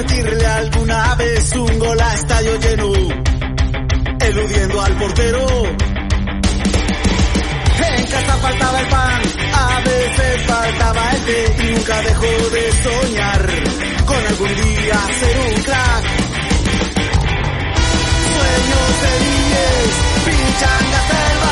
[0.00, 2.92] Convertirle alguna vez un gol a estadio lleno,
[4.20, 5.46] eludiendo al portero.
[7.82, 13.46] En casa faltaba el pan, a veces faltaba el té y nunca dejó de soñar
[14.06, 16.04] con algún día ser un crack.
[18.32, 19.92] Sueños de niñez,
[20.24, 21.49] pinchangas del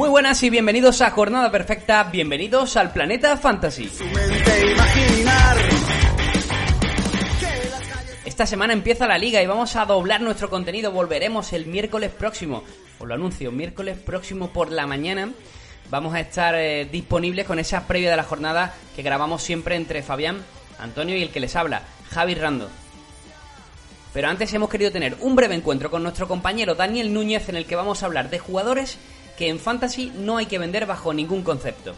[0.00, 3.86] Muy buenas y bienvenidos a Jornada Perfecta, bienvenidos al Planeta Fantasy.
[3.90, 5.58] su mente imaginar.
[8.24, 12.64] Esta semana empieza la liga y vamos a doblar nuestro contenido, volveremos el miércoles próximo,
[12.98, 15.32] os lo anuncio, miércoles próximo por la mañana
[15.90, 20.02] vamos a estar eh, disponibles con esa previa de la jornada que grabamos siempre entre
[20.02, 20.38] Fabián,
[20.78, 22.70] Antonio y el que les habla, Javi Rando.
[24.14, 27.66] Pero antes hemos querido tener un breve encuentro con nuestro compañero Daniel Núñez en el
[27.66, 28.98] que vamos a hablar de jugadores
[29.40, 31.94] que en Fantasy no hay que vender bajo ningún concepto.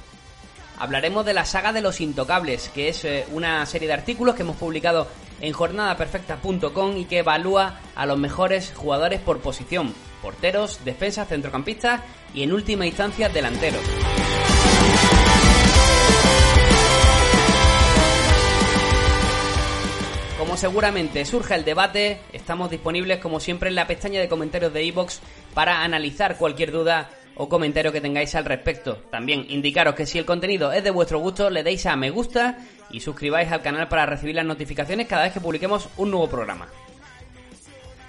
[0.78, 4.42] Hablaremos de la saga de los intocables, que es eh, una serie de artículos que
[4.42, 5.08] hemos publicado
[5.40, 12.44] en jornadaperfecta.com y que evalúa a los mejores jugadores por posición, porteros, defensas, centrocampistas y
[12.44, 13.82] en última instancia delanteros.
[20.38, 24.84] Como seguramente surja el debate, estamos disponibles como siempre en la pestaña de comentarios de
[24.84, 25.18] iVoox
[25.54, 28.96] para analizar cualquier duda o comentario que tengáis al respecto.
[29.10, 32.58] También indicaros que si el contenido es de vuestro gusto, le deis a me gusta
[32.90, 36.68] y suscribáis al canal para recibir las notificaciones cada vez que publiquemos un nuevo programa.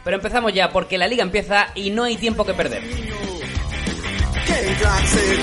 [0.03, 2.83] Pero empezamos ya porque la liga empieza y no hay tiempo que perder.
[5.05, 5.37] se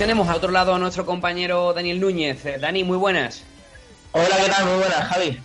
[0.00, 2.46] tenemos a otro lado a nuestro compañero Daniel Núñez.
[2.46, 3.44] Eh, Dani, muy buenas.
[4.12, 4.64] Hola, ¿qué tal?
[4.64, 5.38] Muy buenas, Javi.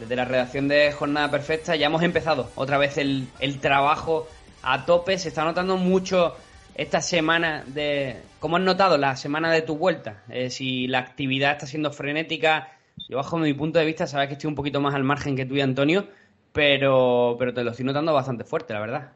[0.00, 4.26] Desde la redacción de Jornada Perfecta ya hemos empezado otra vez el, el trabajo
[4.64, 5.16] a tope.
[5.16, 6.34] Se está notando mucho
[6.74, 8.16] esta semana de...
[8.40, 10.24] ¿Cómo has notado la semana de tu vuelta?
[10.28, 12.72] Eh, si la actividad está siendo frenética.
[13.08, 15.46] Yo bajo mi punto de vista, sabes que estoy un poquito más al margen que
[15.46, 16.08] tú y Antonio,
[16.52, 19.12] pero, pero te lo estoy notando bastante fuerte, la verdad.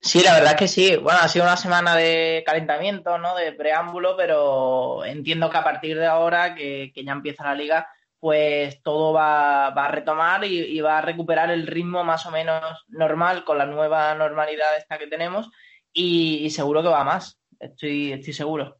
[0.00, 0.96] Sí, la verdad es que sí.
[0.96, 3.34] Bueno, ha sido una semana de calentamiento, ¿no?
[3.34, 7.88] De preámbulo, pero entiendo que a partir de ahora, que, que ya empieza la liga,
[8.20, 12.62] pues todo va, va a retomar y, va a recuperar el ritmo más o menos
[12.88, 15.50] normal con la nueva normalidad esta que tenemos
[15.92, 17.38] y, y seguro que va más.
[17.58, 18.76] Estoy, estoy seguro.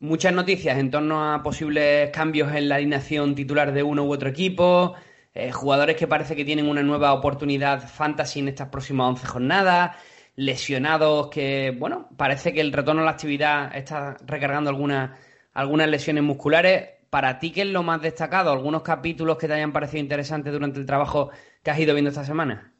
[0.00, 4.28] Muchas noticias en torno a posibles cambios en la alineación titular de uno u otro
[4.28, 4.94] equipo,
[5.32, 9.96] eh, jugadores que parece que tienen una nueva oportunidad fantasy en estas próximas 11 jornadas,
[10.36, 15.10] lesionados que, bueno, parece que el retorno a la actividad está recargando algunas,
[15.52, 16.90] algunas lesiones musculares.
[17.10, 18.50] Para ti, ¿qué es lo más destacado?
[18.50, 21.30] ¿Algunos capítulos que te hayan parecido interesantes durante el trabajo
[21.62, 22.74] que has ido viendo esta semana?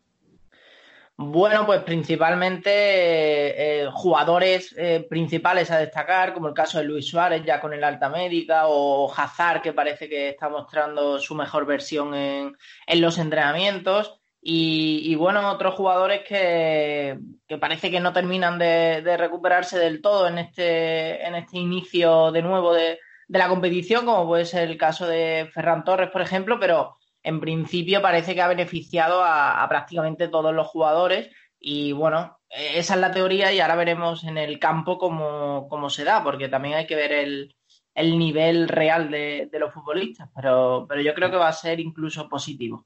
[1.16, 7.06] Bueno, pues principalmente eh, eh, jugadores eh, principales a destacar, como el caso de Luis
[7.06, 11.66] Suárez ya con el alta médica, o Hazard que parece que está mostrando su mejor
[11.66, 12.56] versión en,
[12.88, 14.23] en los entrenamientos.
[14.46, 17.18] Y, bueno, otros jugadores que,
[17.48, 22.42] que, parece que no terminan de, recuperarse del todo en este, en este inicio de
[22.42, 26.60] nuevo de, de la competición, como puede ser el caso de Ferran Torres, por ejemplo,
[26.60, 32.38] pero en principio parece que ha beneficiado a, a, prácticamente todos los jugadores y bueno,
[32.50, 36.48] esa es la teoría y ahora veremos en el campo cómo, cómo se da, porque
[36.48, 37.56] también hay que ver el,
[37.94, 41.80] el nivel real de, de, los futbolistas, pero, pero yo creo que va a ser
[41.80, 42.84] incluso positivo.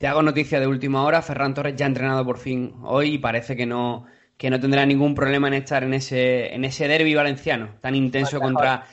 [0.00, 3.18] Te hago noticia de última hora, Ferran Torres ya ha entrenado por fin hoy y
[3.18, 4.06] parece que no,
[4.38, 8.40] que no tendrá ningún problema en estar en ese, en ese derby valenciano tan intenso
[8.40, 8.86] contra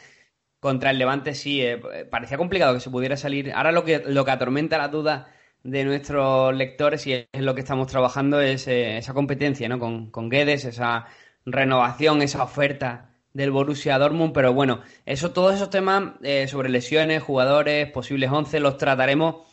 [0.59, 1.77] contra el Levante sí, eh,
[2.11, 3.53] parecía complicado que se pudiera salir.
[3.53, 5.33] Ahora lo que, lo que atormenta la duda
[5.63, 9.79] de nuestros lectores y es lo que estamos trabajando es eh, esa competencia ¿no?
[9.79, 11.05] con, con Guedes, esa
[11.45, 17.23] renovación, esa oferta del Borussia Dortmund, pero bueno, eso, todos esos temas eh, sobre lesiones,
[17.23, 19.47] jugadores, posibles 11, los trataremos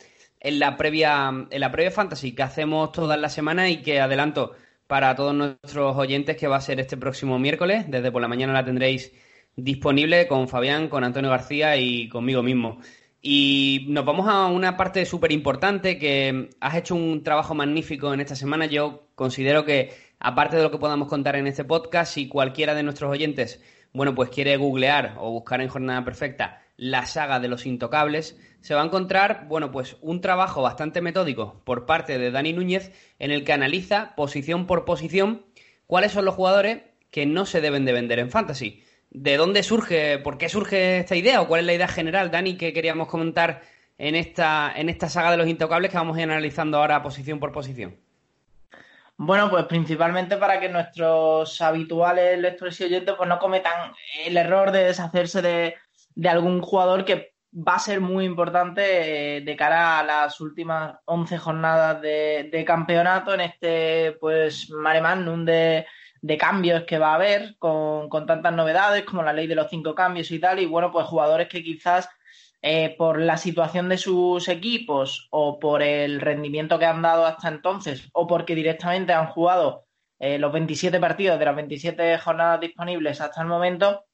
[0.45, 4.53] en la previa, en la previa fantasy que hacemos todas las semanas y que adelanto
[4.87, 7.87] para todos nuestros oyentes que va a ser este próximo miércoles.
[7.89, 9.11] Desde por la mañana la tendréis
[9.57, 12.79] disponible con Fabián, con Antonio García y conmigo mismo.
[13.23, 18.21] Y nos vamos a una parte súper importante que has hecho un trabajo magnífico en
[18.21, 18.67] esta semana.
[18.67, 22.83] Yo considero que, aparte de lo que podamos contar en este podcast, si cualquiera de
[22.83, 23.63] nuestros oyentes,
[23.95, 28.75] bueno, pues quiere googlear o buscar en Jornada Perfecta la saga de los intocables, se
[28.75, 33.31] va a encontrar, bueno, pues un trabajo bastante metódico por parte de Dani Núñez en
[33.31, 35.45] el que analiza posición por posición
[35.87, 38.83] cuáles son los jugadores que no se deben de vender en fantasy.
[39.11, 42.57] ¿De dónde surge, por qué surge esta idea o cuál es la idea general, Dani,
[42.57, 43.63] que queríamos comentar
[43.99, 47.39] en esta, en esta saga de los intocables que vamos a ir analizando ahora posición
[47.39, 47.97] por posición?
[49.17, 53.93] Bueno, pues principalmente para que nuestros habituales lectores y oyentes pues no cometan
[54.25, 55.77] el error de deshacerse de,
[56.15, 60.97] de algún jugador que va a ser muy importante eh, de cara a las últimas
[61.05, 65.87] 11 jornadas de, campeonato en este pues mare magnum de,
[66.21, 69.71] de cambios que va a haber con, con, tantas novedades como la ley de los
[69.71, 72.09] cinco cambios y tal y bueno pues jugadores que quizás
[72.67, 77.49] eh, por la situación de sus equipos o por el rendimiento que han dado hasta
[77.49, 79.85] entonces o porque directamente han jugado
[80.19, 84.07] eh, los 27 partidos de las 27 jornadas disponibles hasta el momento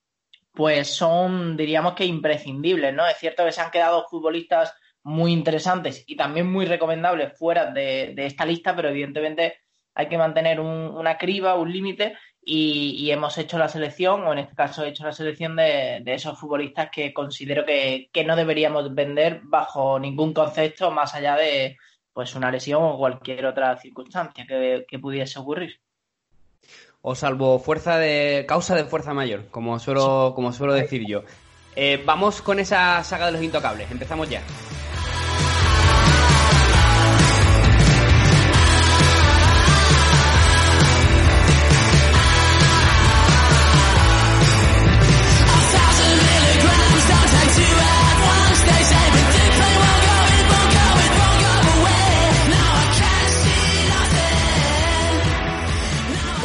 [0.53, 3.07] pues son, diríamos que imprescindibles, ¿no?
[3.07, 8.15] Es cierto que se han quedado futbolistas muy interesantes y también muy recomendables fuera de,
[8.17, 9.59] esta lista, pero evidentemente
[9.95, 14.55] hay que mantener una criba, un límite y, hemos hecho la selección, o en este
[14.55, 19.99] caso he hecho la selección de, esos futbolistas que considero que, no deberíamos vender bajo
[19.99, 21.77] ningún concepto más allá de
[22.13, 25.81] pues una lesión o cualquier otra circunstancia que pudiese ocurrir
[27.03, 31.23] o salvo fuerza de causa de fuerza mayor, como suelo, como suelo decir yo.
[31.77, 34.43] Eh, vamos con esa saga de los intocables, empezamos ya.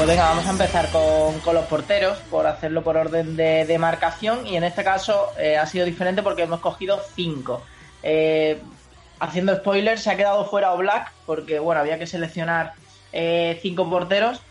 [0.05, 4.45] Pues venga, vamos a empezar con, los porteros, por hacerlo por orden de, de marcación.
[4.45, 7.63] Y en este caso eh, ha sido diferente porque hemos cogido cinco.
[8.03, 8.61] Eh,
[9.19, 12.73] haciendo spoilers, se ha quedado fuera Black porque bueno, había que seleccionar
[13.13, 14.41] eh, cinco porteros.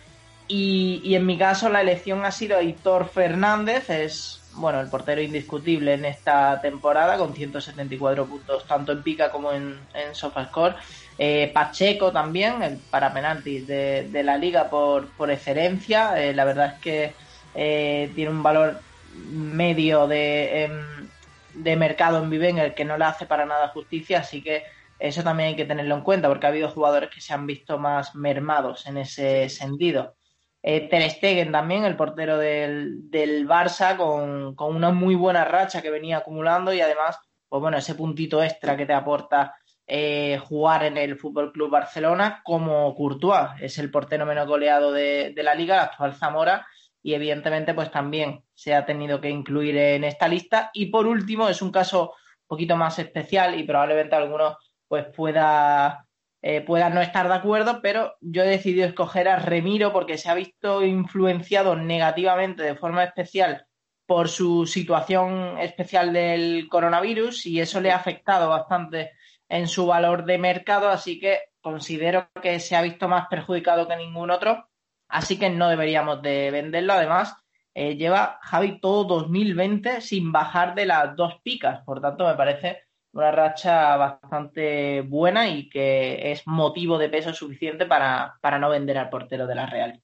[0.49, 5.23] Y, y, en mi caso la elección ha sido Hitor Fernández, es bueno el portero
[5.23, 10.75] indiscutible en esta temporada con 174 puntos tanto en pica como en, en SofaScore.
[11.17, 16.21] Eh, Pacheco también, el para penaltis de, de la liga por, por excelencia.
[16.21, 17.13] Eh, la verdad es que
[17.55, 18.81] eh, tiene un valor
[19.15, 21.09] medio de, em,
[21.55, 24.65] de mercado en Viven el que no le hace para nada justicia, así que
[24.99, 27.79] eso también hay que tenerlo en cuenta porque ha habido jugadores que se han visto
[27.79, 30.17] más mermados en ese sentido.
[30.63, 35.91] Ter Stegen también, el portero del, del Barça, con, con, una muy buena racha que
[35.91, 37.19] venía acumulando y además,
[37.51, 39.55] pues bueno, ese puntito extra que te aporta
[39.87, 45.35] eh, jugar en el Fútbol Club Barcelona como Courtois, es el portero menos goleado de,
[45.37, 46.67] la liga, el actual Zamora,
[47.03, 50.71] y evidentemente pues también se ha tenido que incluir en esta lista.
[50.73, 54.57] Y por último, es un caso un poquito más especial y probablemente algunos
[54.89, 56.07] pues pueda,
[56.41, 60.31] eh, pueda no estar de acuerdo, pero yo he decidido escoger a Remiro porque se
[60.31, 63.67] ha visto influenciado negativamente de forma especial
[64.07, 69.13] por su situación especial del coronavirus y eso le ha afectado bastante
[69.49, 73.97] en su valor de mercado, así que considero que se ha visto más perjudicado que
[73.97, 74.69] ningún otro,
[75.09, 76.93] así que no deberíamos de venderlo.
[76.93, 77.37] Además,
[77.75, 82.83] eh, lleva Javi todo 2020 sin bajar de las dos picas, por tanto me parece
[83.13, 88.99] una racha bastante buena y que es motivo de peso suficiente para, para no vender
[88.99, 90.01] al portero de la Real.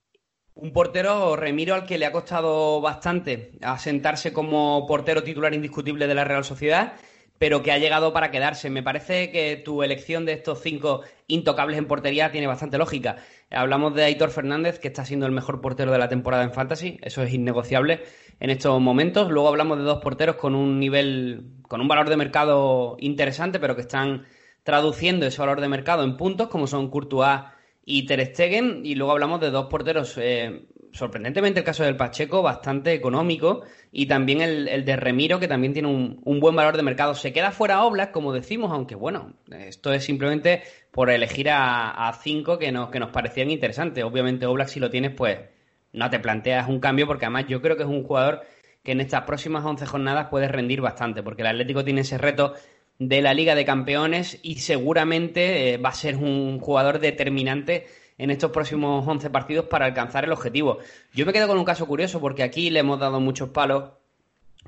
[0.54, 6.14] Un portero, Remiro, al que le ha costado bastante asentarse como portero titular indiscutible de
[6.14, 6.94] la Real Sociedad
[7.40, 8.68] pero que ha llegado para quedarse.
[8.68, 13.16] Me parece que tu elección de estos cinco intocables en portería tiene bastante lógica.
[13.50, 16.98] Hablamos de Aitor Fernández, que está siendo el mejor portero de la temporada en Fantasy,
[17.00, 18.02] eso es innegociable
[18.40, 19.30] en estos momentos.
[19.30, 23.74] Luego hablamos de dos porteros con un nivel, con un valor de mercado interesante, pero
[23.74, 24.26] que están
[24.62, 27.40] traduciendo ese valor de mercado en puntos, como son Courtois
[27.86, 28.82] y Ter Stegen.
[28.84, 34.06] Y luego hablamos de dos porteros eh, sorprendentemente el caso del Pacheco, bastante económico, y
[34.06, 37.14] también el, de Remiro, que también tiene un, buen valor de mercado.
[37.14, 42.58] Se queda fuera Oblak, como decimos, aunque bueno, esto es simplemente por elegir a, cinco
[42.58, 44.04] que nos, que nos parecían interesantes.
[44.04, 45.38] Obviamente Oblak, si lo tienes, pues
[45.92, 48.42] no te planteas un cambio, porque además yo creo que es un jugador
[48.82, 52.54] que en estas próximas 11 jornadas puede rendir bastante, porque el Atlético tiene ese reto
[52.98, 57.86] de la Liga de Campeones y seguramente eh, va a ser un jugador determinante
[58.20, 60.78] en estos próximos 11 partidos para alcanzar el objetivo.
[61.14, 63.92] Yo me quedo con un caso curioso porque aquí le hemos dado muchos palos,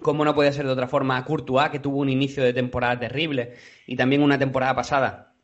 [0.00, 2.98] como no puede ser de otra forma, a Courtois, que tuvo un inicio de temporada
[2.98, 3.54] terrible
[3.86, 5.34] y también una temporada pasada,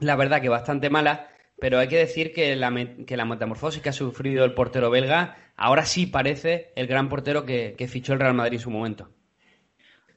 [0.00, 1.28] la verdad que bastante mala,
[1.60, 2.74] pero hay que decir que la,
[3.06, 7.76] que metamorfosis que ha sufrido el portero belga ahora sí parece el gran portero que,
[7.88, 9.08] fichó el Real Madrid en su momento.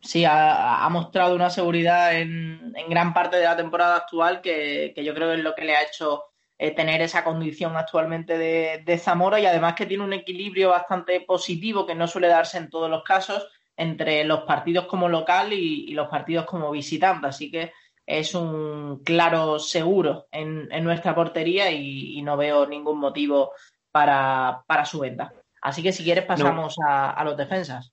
[0.01, 5.29] Sí, ha, mostrado una seguridad en, gran parte de la temporada actual que, yo creo
[5.29, 6.23] que es lo que le ha hecho
[6.57, 11.85] eh, tener esa condición actualmente de, Zamora y además que tiene un equilibrio bastante positivo
[11.85, 13.47] que no suele darse en todos los casos
[13.77, 17.27] entre los partidos como local y, y los partidos como visitante.
[17.27, 17.71] Así que
[18.05, 23.51] es un claro seguro en, nuestra portería y, no veo ningún motivo
[23.91, 25.33] para, su venta.
[25.61, 27.91] Así que si quieres pasamos a, los defensas.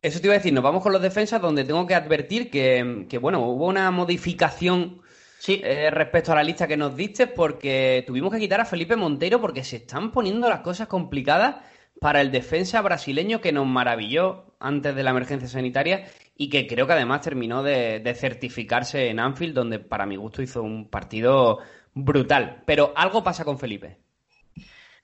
[0.00, 3.18] Eso te iba a decir, nos vamos con los defensas donde tengo que advertir que,
[3.20, 5.01] bueno, hubo una modificación
[5.48, 9.40] eh, respecto a la lista que nos diste porque tuvimos que quitar a Felipe Monteiro
[9.40, 11.56] porque se están poniendo las cosas complicadas
[12.00, 16.06] para el defensa brasileño que nos maravilló antes de la emergencia sanitaria
[16.36, 20.62] y que creo que además terminó de, certificarse en Anfield, donde para mi gusto hizo
[20.62, 21.58] un partido
[21.94, 22.62] brutal.
[22.66, 23.98] Pero algo pasa con Felipe.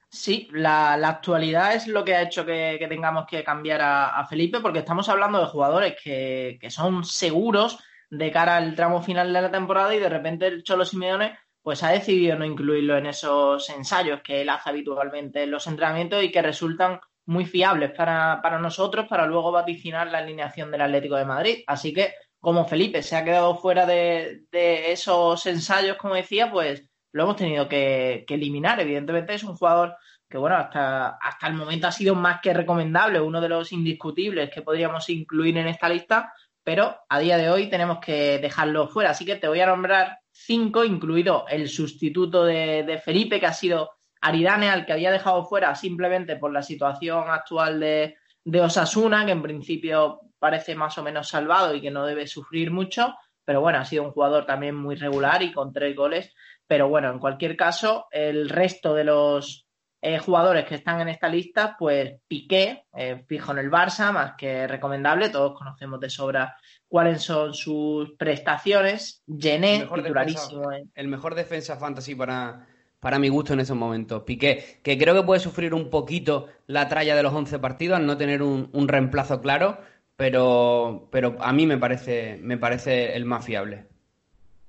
[0.08, 4.80] Sí, la, actualidad es lo que ha hecho que, tengamos que cambiar a, Felipe, porque
[4.80, 7.78] estamos hablando de jugadores que, son seguros
[8.10, 11.82] de cara al tramo final de la temporada y de repente el Cholo Simeone pues
[11.82, 16.30] ha decidido no incluirlo en esos ensayos que él hace habitualmente en los entrenamientos y
[16.30, 21.64] que resultan muy fiables para, nosotros para luego vaticinar la alineación del Atlético de Madrid.
[21.66, 27.24] Así que, como Felipe se ha quedado fuera de, esos ensayos, como decía, pues lo
[27.24, 28.80] hemos tenido que, eliminar.
[28.80, 29.94] Evidentemente es un jugador
[30.26, 34.48] que, bueno, hasta, hasta el momento ha sido más que recomendable, uno de los indiscutibles
[34.48, 36.32] que podríamos incluir en esta lista,
[36.68, 39.12] pero a día de hoy tenemos que dejarlo fuera.
[39.12, 43.92] Así que te voy a nombrar cinco, incluido el sustituto de, Felipe, que ha sido
[44.20, 48.16] Aridane, al que había dejado fuera simplemente por la situación actual de,
[48.60, 53.14] Osasuna, que en principio parece más o menos salvado y que no debe sufrir mucho,
[53.46, 56.34] pero bueno, ha sido un jugador también muy regular y con tres goles.
[56.66, 59.67] Pero bueno, en cualquier caso, el resto de los
[60.00, 64.34] eh, jugadores que están en esta lista, pues Piqué, eh, fijo en el Barça, más
[64.36, 69.22] que recomendable, todos conocemos de sobra cuáles son sus prestaciones.
[69.26, 70.70] Gené, titularísimo.
[70.94, 72.66] el mejor defensa fantasy para,
[73.00, 74.22] para mi gusto en esos momentos.
[74.22, 78.06] Piqué, que creo que puede sufrir un poquito la tralla de los 11 partidos al
[78.06, 79.78] no tener un, reemplazo claro,
[80.16, 83.86] pero, pero a mí me parece, me parece el más fiable.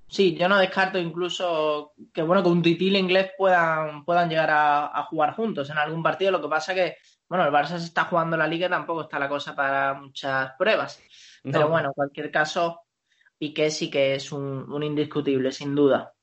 [0.10, 5.04] Sí, yo no descarto incluso que bueno que un titil inglés puedan, puedan llegar a,
[5.04, 6.32] jugar juntos en algún partido.
[6.32, 6.98] Lo que pasa que,
[7.28, 10.52] bueno, el Barça se está jugando la liga y tampoco está la cosa para muchas
[10.58, 11.02] pruebas.
[11.44, 12.82] Pero bueno, en cualquier caso,
[13.38, 16.14] Piqué sí que es un indiscutible, sin duda.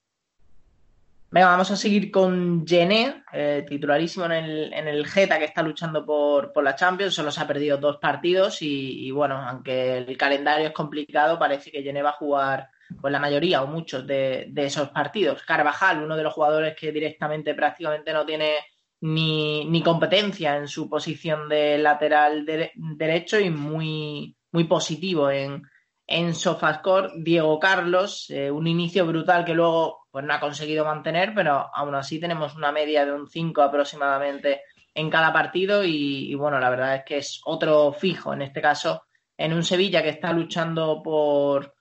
[1.28, 5.60] Venga, vamos a seguir con Gené, eh, titularísimo en el, en el Geta que está
[5.60, 7.14] luchando por, la Champions.
[7.14, 11.82] Solo se ha perdido dos partidos y, bueno, aunque el calendario es complicado, parece que
[11.82, 15.42] Gené va a jugar pues, la mayoría o muchos de, esos partidos.
[15.42, 18.52] Carvajal, uno de los jugadores que directamente prácticamente no tiene
[19.00, 25.62] ni, competencia en su posición de lateral derecho y muy, muy positivo en,
[26.06, 27.10] en Sofascore.
[27.16, 31.94] Diego Carlos, eh, un inicio brutal que luego pues no ha conseguido mantener, pero aún
[31.94, 34.62] así tenemos una media de un 5 aproximadamente
[34.94, 39.02] en cada partido y, bueno, la verdad es que es otro fijo, en este caso,
[39.36, 41.74] en un Sevilla que está luchando por,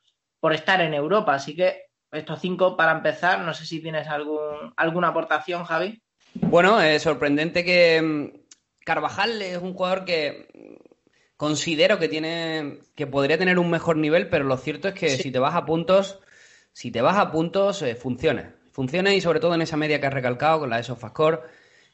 [0.46, 1.34] por estar en Europa.
[1.34, 6.04] Así que estos cinco para empezar, no sé si tienes algún, alguna aportación, Javi.
[6.36, 10.78] Bueno, es sorprendente que mm, Carvajal es un jugador que
[11.36, 15.32] considero que tiene que podría tener un mejor nivel, pero lo cierto es que si
[15.32, 16.20] te vas a puntos
[16.74, 18.54] si te vas a puntos, eh, funciona.
[18.72, 21.40] Funciona y sobre todo en esa media que has recalcado con la de Sofascore,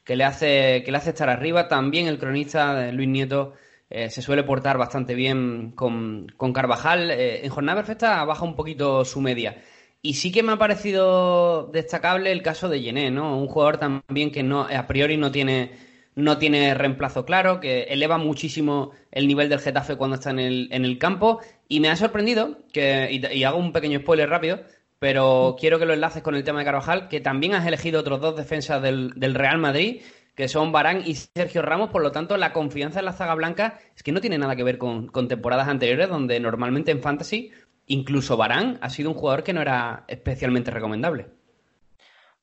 [0.04, 1.68] que le hace, que le hace estar arriba.
[1.68, 3.54] También el cronista Luis Nieto
[3.94, 7.10] eh, se suele portar bastante bien con, Carvajal.
[7.10, 9.62] Eh, en jornada perfecta baja un poquito su media.
[10.00, 13.38] Y sí que me ha parecido destacable el caso de Yené, ¿no?
[13.38, 15.70] Un jugador también que no, a priori no tiene,
[16.16, 20.68] no tiene reemplazo claro, que eleva muchísimo el nivel del Getafe cuando está en el,
[20.72, 24.60] en el campo y me ha sorprendido, que, y, hago un pequeño spoiler rápido,
[24.98, 28.20] pero quiero que lo enlaces con el tema de Carvajal, que también has elegido otros
[28.20, 30.02] dos defensas del, Real Madrid,
[30.34, 33.78] que son Barán y Sergio Ramos, por lo tanto la confianza en la zaga blanca
[33.94, 37.52] es que no tiene nada que ver con, temporadas anteriores, donde normalmente en Fantasy
[37.86, 41.28] incluso Barán ha sido un jugador que no era especialmente recomendable.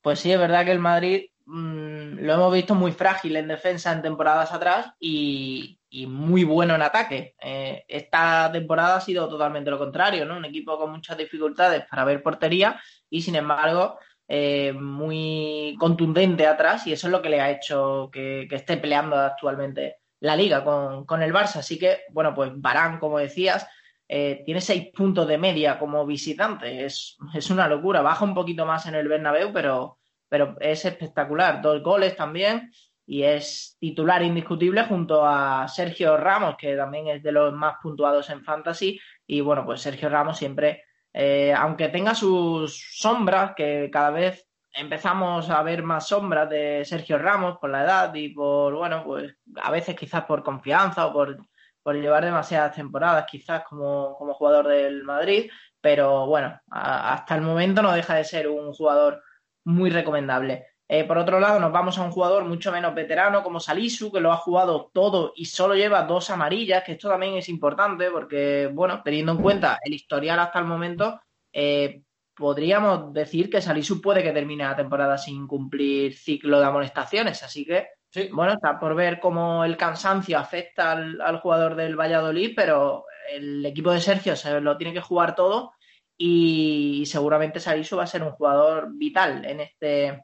[0.01, 3.91] Pues sí, es verdad que el Madrid mm, lo hemos visto muy frágil en defensa
[3.91, 5.77] en temporadas atrás y,
[6.07, 7.35] muy bueno en ataque.
[7.41, 10.37] Eh, esta temporada ha sido totalmente lo contrario, ¿no?
[10.37, 12.79] Un equipo con muchas dificultades para ver portería
[13.09, 13.97] y sin embargo
[14.31, 19.15] eh, muy contundente atrás y eso es lo que le ha hecho que, esté peleando
[19.15, 21.57] actualmente la liga con, con, el Barça.
[21.57, 23.67] Así que, bueno, pues Barán, como decías,
[24.07, 26.85] eh, tiene seis puntos de media como visitante.
[26.85, 28.01] Es, es, una locura.
[28.01, 31.61] Baja un poquito más en el Bernabéu, pero, pero es espectacular.
[31.63, 32.71] Dos goles también
[33.07, 38.29] y es titular indiscutible junto a Sergio Ramos, que también es de los más puntuados
[38.29, 38.99] en Fantasy.
[39.25, 45.49] Y bueno, pues Sergio Ramos siempre, eh, aunque tenga sus sombras, que cada vez empezamos
[45.49, 49.71] a ver más sombras de Sergio Ramos por la edad y por, bueno, pues a
[49.71, 51.37] veces quizás por confianza o por,
[51.81, 55.49] por llevar demasiadas temporadas, quizás como, como jugador del Madrid.
[55.81, 59.23] Pero bueno, hasta el momento no deja de ser un jugador
[59.63, 60.67] muy recomendable.
[60.91, 64.19] Eh, por otro lado, nos vamos a un jugador mucho menos veterano como Salisu, que
[64.19, 68.67] lo ha jugado todo y solo lleva dos amarillas, que esto también es importante porque,
[68.73, 71.21] bueno, teniendo en cuenta el historial hasta el momento,
[71.53, 72.01] eh,
[72.35, 77.43] podríamos decir que Salisu puede que termine la temporada sin cumplir ciclo de amonestaciones.
[77.43, 78.29] Así que, sí.
[78.33, 83.63] bueno, está por ver cómo el cansancio afecta al, al jugador del Valladolid, pero el
[83.63, 85.73] equipo de Sergio se lo tiene que jugar todo
[86.17, 90.23] y seguramente Salisu va a ser un jugador vital en este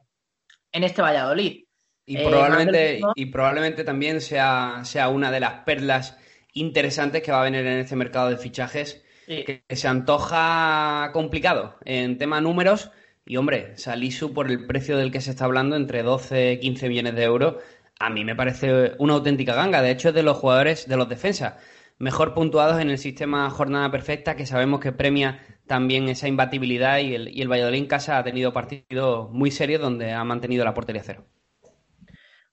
[0.72, 1.64] en este Valladolid.
[2.06, 6.16] Y probablemente, eh, y probablemente también sea, sea una de las perlas
[6.52, 9.44] interesantes que va a venir en este mercado de fichajes, sí.
[9.44, 12.90] que, que, se antoja complicado en tema números.
[13.24, 16.88] Y hombre, Salisu por el precio del que se está hablando, entre 12 y 15
[16.88, 17.56] millones de euros,
[17.98, 19.82] a mí me parece una auténtica ganga.
[19.82, 21.54] De hecho, es de los jugadores de los defensas
[21.98, 27.14] mejor puntuados en el sistema jornada perfecta, que sabemos que premia también esa imbatibilidad y
[27.14, 30.74] el, y el Valladolid en casa ha tenido partidos muy serios donde ha mantenido la
[30.74, 31.26] portería cero.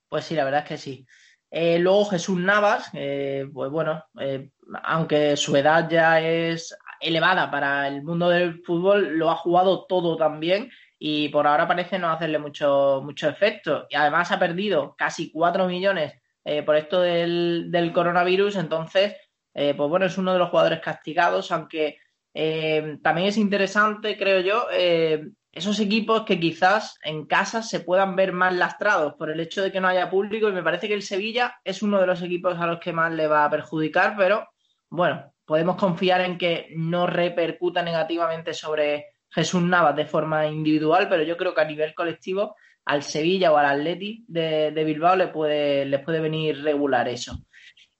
[0.08, 1.06] Pues sí, la verdad es que sí.
[1.50, 4.50] Eh, luego Jesús Navas, eh, pues bueno, eh,
[4.82, 10.16] aunque su edad ya es elevada para el mundo del fútbol, lo ha jugado todo
[10.16, 13.86] también y por ahora parece no hacerle mucho, mucho efecto.
[13.88, 19.14] Y además ha perdido casi 4 millones eh, por esto del, del, coronavirus, entonces,
[19.52, 21.98] pues bueno, es uno de los jugadores castigados, aunque
[22.34, 28.16] eh, también es interesante, creo yo, eh, esos equipos que quizás en casa se puedan
[28.16, 30.94] ver más lastrados por el hecho de que no haya público y me parece que
[30.94, 34.16] el Sevilla es uno de los equipos a los que más le va a perjudicar,
[34.18, 34.48] pero
[34.90, 41.22] bueno, podemos confiar en que no repercuta negativamente sobre Jesús Navas de forma individual, pero
[41.22, 45.28] yo creo que a nivel colectivo al Sevilla o al Atleti de, de Bilbao le
[45.28, 47.46] puede, le puede venir regular eso.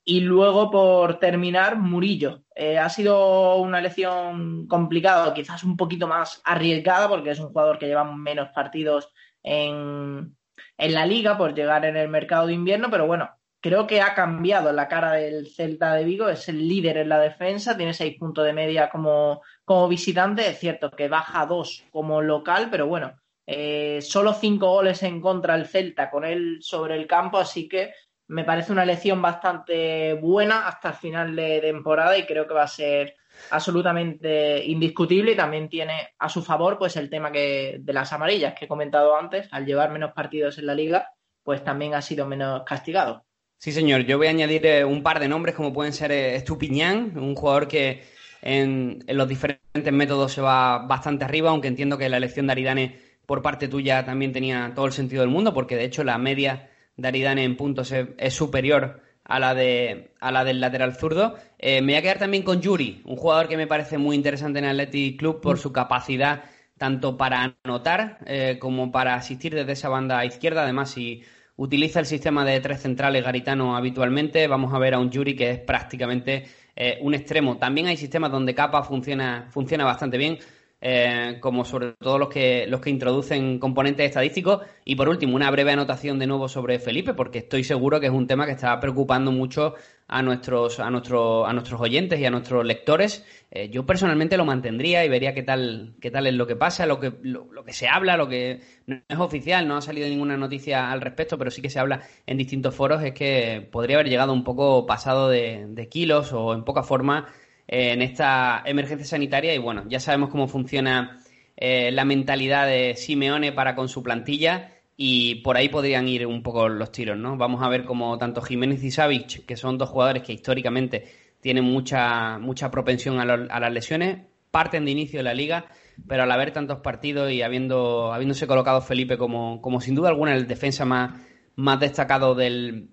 [0.07, 2.45] Y luego, por terminar, Murillo.
[2.55, 7.79] Eh, ha sido una elección complicada, quizás un poquito más arriesgada, porque es un jugador
[7.79, 9.09] que lleva menos partidos
[9.43, 10.37] en,
[10.77, 14.15] en, la liga por llegar en el mercado de invierno, pero bueno, creo que ha
[14.15, 18.19] cambiado la cara del Celta de Vigo, es el líder en la defensa, tiene seis
[18.19, 23.15] puntos de media como, como visitante, es cierto que baja dos como local, pero bueno,
[23.47, 27.93] eh, solo cinco goles en contra el Celta con él sobre el campo, así que
[28.29, 32.63] me parece una elección bastante buena hasta el final de temporada y creo que va
[32.63, 33.15] a ser
[33.51, 38.55] absolutamente indiscutible y también tiene a su favor pues el tema que de las amarillas
[38.55, 41.09] que he comentado antes, al llevar menos partidos en la liga,
[41.43, 43.25] pues también ha sido menos castigado.
[43.59, 46.37] Sí, señor, yo voy a añadir eh, un par de nombres como pueden ser eh,
[46.37, 48.05] Estupiñán, un jugador que
[48.43, 52.53] en, en, los diferentes métodos se va bastante arriba, aunque entiendo que la elección de
[52.53, 56.19] Aridane por parte tuya también tenía todo el sentido del mundo, porque de hecho la
[56.19, 61.37] media Daridane en puntos es, superior a la, de, a la del lateral zurdo.
[61.59, 64.59] Eh, me voy a quedar también con Yuri, un jugador que me parece muy interesante
[64.59, 66.45] en Athletic Club por su capacidad
[66.79, 70.63] tanto para anotar eh, como para asistir desde esa banda izquierda.
[70.63, 71.23] Además, si
[71.57, 75.51] utiliza el sistema de tres centrales garitano habitualmente, vamos a ver a un Yuri que
[75.51, 76.45] es prácticamente
[76.77, 77.57] eh, un extremo.
[77.59, 80.39] También hay sistemas donde Capa funciona, funciona bastante bien
[80.87, 84.61] eh, como sobre todo los que, los que introducen componentes estadísticos.
[84.85, 88.13] Y por último, una breve anotación de nuevo sobre Felipe, porque estoy seguro que es
[88.13, 89.77] un tema que está preocupando mucho
[90.09, 93.25] a nuestros, a nuestros, a nuestros oyentes y a nuestros lectores.
[93.51, 96.85] Eh, yo personalmente lo mantendría y vería qué tal, qué tal es lo que pasa,
[96.85, 100.07] lo que, lo, lo, que se habla, lo que no es oficial, no ha salido
[100.07, 103.97] ninguna noticia al respecto, pero sí que se habla en distintos foros, es que podría
[103.97, 107.33] haber llegado un poco pasado de, de kilos o en poca forma
[107.67, 111.19] en esta emergencia sanitaria y bueno, ya sabemos cómo funciona
[111.57, 116.43] eh, la mentalidad de Simeone para con su plantilla y por ahí podrían ir un
[116.43, 117.37] poco los tiros, ¿no?
[117.37, 121.05] Vamos a ver cómo tanto Jiménez y Savic, que son dos jugadores que históricamente
[121.41, 124.19] tienen mucha, mucha propensión a, a las lesiones,
[124.51, 125.67] parten de inicio de la liga,
[126.07, 130.35] pero al haber tantos partidos y habiendo, habiéndose colocado Felipe como, como sin duda alguna
[130.35, 131.21] el defensa más,
[131.57, 132.89] más destacado del,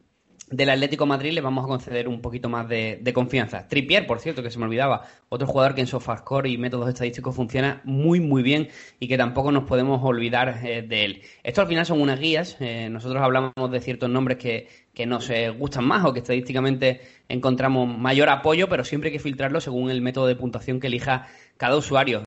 [0.52, 3.68] del Atlético Madrid le vamos a conceder un poquito más de, confianza.
[3.68, 7.36] Trippier, por cierto, que se me olvidaba, otro jugador que en SofaScore y métodos estadísticos
[7.36, 8.68] funciona muy, muy bien
[9.00, 11.22] y que tampoco nos podemos olvidar eh, de él.
[11.44, 12.58] Esto al final son unas guías.
[12.60, 17.02] Eh, nosotros hablamos de ciertos nombres que, que nos eh, gustan más o que estadísticamente
[17.30, 21.28] encontramos mayor apoyo, pero siempre hay que filtrarlo según el método de puntuación que elija
[21.56, 22.24] cada usuario.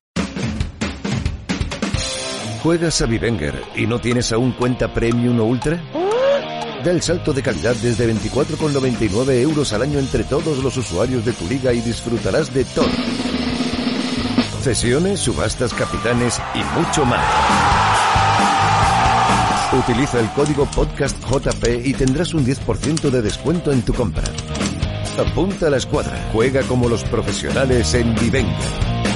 [2.63, 5.79] ¿Juegas a Vivenger y no tienes aún cuenta Premium o Ultra?
[6.85, 11.47] El salto de calidad desde 24,99 euros al año entre todos los usuarios de tu
[11.47, 12.87] liga y disfrutarás de todo.
[14.61, 17.25] Cesiones, subastas, capitanes y mucho más.
[19.73, 24.23] Utiliza el código PODCASTJP y tendrás un 10% de descuento en tu compra.
[25.17, 26.29] Apunta a la escuadra.
[26.33, 29.14] Juega como los profesionales en Vivenger.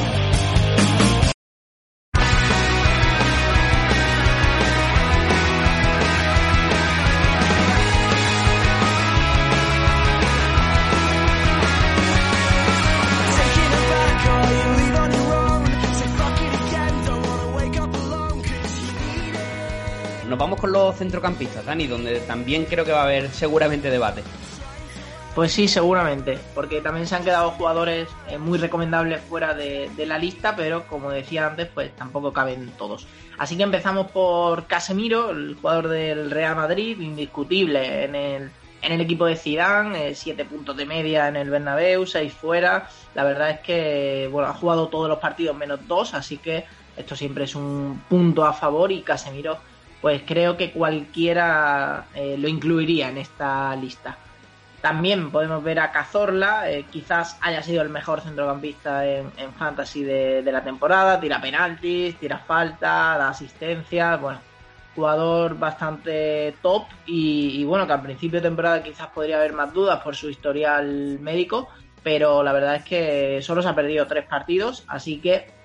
[20.39, 24.23] Vamos con los centrocampistas, Dani, donde también creo que va a haber seguramente debate.
[25.36, 30.17] Pues sí, seguramente, porque también se han quedado jugadores eh, muy recomendables fuera de, la
[30.17, 33.06] lista, pero como decía antes, pues tampoco caben todos.
[33.38, 39.02] Así que empezamos por Casemiro, el jugador del Real Madrid, indiscutible en el, en el
[39.02, 42.89] equipo de Zidane, 7 eh, puntos de media en el Bernabéu, 6 fuera.
[43.13, 46.65] La verdad es que bueno, ha jugado todos los partidos menos 2, así que
[46.97, 49.58] esto siempre es un punto a favor y Casemiro
[50.01, 54.17] pues creo que cualquiera eh, lo incluiría en esta lista.
[54.81, 60.41] También podemos ver a Cazorla, eh, quizás haya sido el mejor centrocampista en, fantasy de,
[60.41, 64.39] la temporada, tira penaltis, tira falta, da asistencia, bueno,
[64.95, 69.73] jugador bastante top y, y, bueno, que al principio de temporada quizás podría haber más
[69.73, 71.67] dudas por su historial médico,
[72.01, 75.58] pero la verdad es que solo se ha perdido tres partidos, así que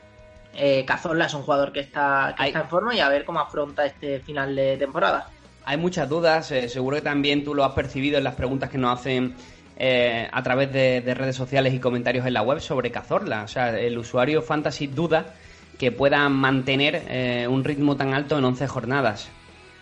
[0.56, 3.40] eh, Cazorla es un jugador que, está, que está en forma y a ver cómo
[3.40, 5.28] afronta este final de temporada.
[5.64, 8.78] Hay muchas dudas, eh, seguro que también tú lo has percibido en las preguntas que
[8.78, 9.34] nos hacen
[9.76, 13.42] eh, a través de, redes sociales y comentarios en la web sobre Cazorla.
[13.42, 15.34] O sea, el usuario Fantasy duda
[15.78, 19.28] que pueda mantener un ritmo tan alto en 11 jornadas.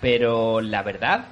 [0.01, 1.27] Pero la verdad,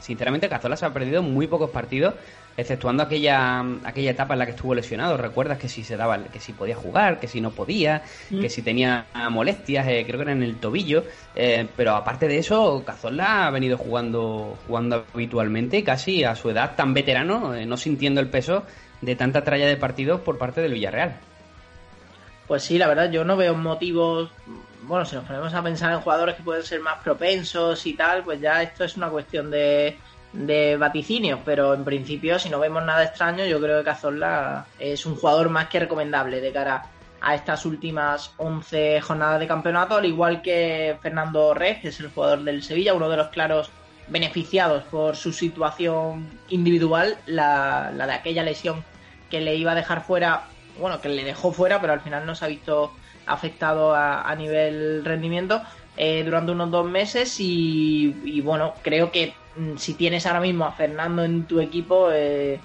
[0.00, 2.14] sinceramente, Cazorla se ha perdido muy pocos partidos
[2.56, 5.16] exceptuando aquella, aquella etapa en la que estuvo lesionado.
[5.16, 8.40] Recuerdas que si se daba, que si podía jugar, que si no podía, mm.
[8.40, 11.04] que si tenía molestias, eh, creo que era en el tobillo.
[11.34, 16.74] Eh, pero aparte de eso, Cazorla ha venido jugando, jugando habitualmente, casi a su edad
[16.76, 18.64] tan veterano, eh, no sintiendo el peso
[19.00, 21.16] de tanta tralla de partidos por parte del Villarreal.
[22.46, 24.30] Pues sí, la verdad, yo no veo motivos.
[24.82, 28.22] Bueno, si nos ponemos a pensar en jugadores que pueden ser más propensos y tal,
[28.24, 29.96] pues ya esto es una cuestión de
[30.32, 35.04] de vaticinios, pero en principio, si no vemos nada extraño, yo creo que Cazorla es
[35.04, 36.86] un jugador más que recomendable de cara
[37.20, 42.10] a estas últimas 11 jornadas de campeonato, al igual que Fernando Rez, que es el
[42.10, 43.70] jugador del Sevilla, uno de los claros
[44.08, 48.84] beneficiados por su situación individual, la, de aquella lesión
[49.30, 50.44] que le iba a dejar fuera,
[50.80, 52.92] bueno, que le dejó fuera, pero al final no se ha visto
[53.26, 55.62] afectado a, nivel rendimiento
[55.96, 59.34] eh, durante unos dos meses y, y bueno, creo que
[59.76, 62.58] si tienes ahora mismo a Fernando en tu equipo, eh,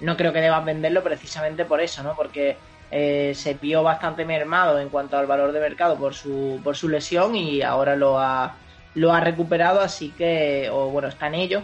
[0.00, 2.14] no creo que debas venderlo precisamente por eso, ¿no?
[2.14, 2.56] Porque
[2.90, 6.88] eh, se vio bastante mermado en cuanto al valor de mercado por su, por su
[6.88, 8.56] lesión y ahora lo ha,
[8.94, 11.62] lo ha recuperado, así que, o bueno, está en ello.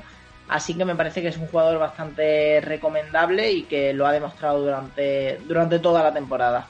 [0.48, 4.60] Así que me parece que es un jugador bastante recomendable y que lo ha demostrado
[4.60, 6.68] durante, durante toda la temporada.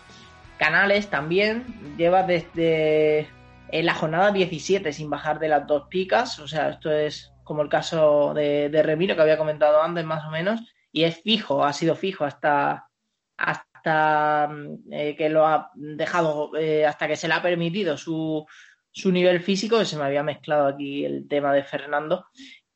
[0.59, 3.29] Canales también lleva desde
[3.71, 7.63] en la jornada 17 sin bajar de las dos picas, o sea, esto es como
[7.63, 11.65] el caso de, de Remiro que había comentado antes más o menos, y es fijo,
[11.65, 12.89] ha sido fijo hasta,
[13.37, 14.49] hasta
[14.91, 18.47] eh, que lo ha dejado, eh, hasta que se le ha permitido su,
[18.91, 22.27] su nivel físico, que se me había mezclado aquí el tema de Fernando.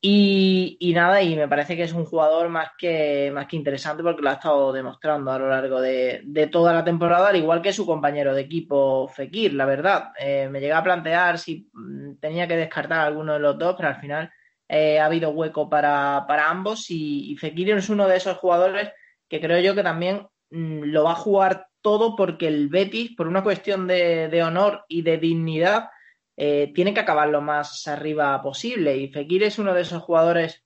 [0.01, 4.01] Y, y, nada, y me parece que es un jugador más que, más que interesante
[4.01, 7.61] porque lo ha estado demostrando a lo largo de, de toda la temporada, al igual
[7.61, 10.11] que su compañero de equipo Fekir, la verdad.
[10.17, 13.89] Eh, me llega a plantear si mm, tenía que descartar alguno de los dos, pero
[13.89, 14.31] al final
[14.69, 18.91] eh, ha habido hueco para, ambos y, y, Fekir es uno de esos jugadores
[19.27, 23.27] que creo yo que también mm, lo va a jugar todo porque el Betis, por
[23.27, 25.89] una cuestión de, honor y de dignidad,
[26.37, 28.95] eh, tiene que acabar lo más arriba posible.
[28.97, 30.63] Y Fekir es uno de esos jugadores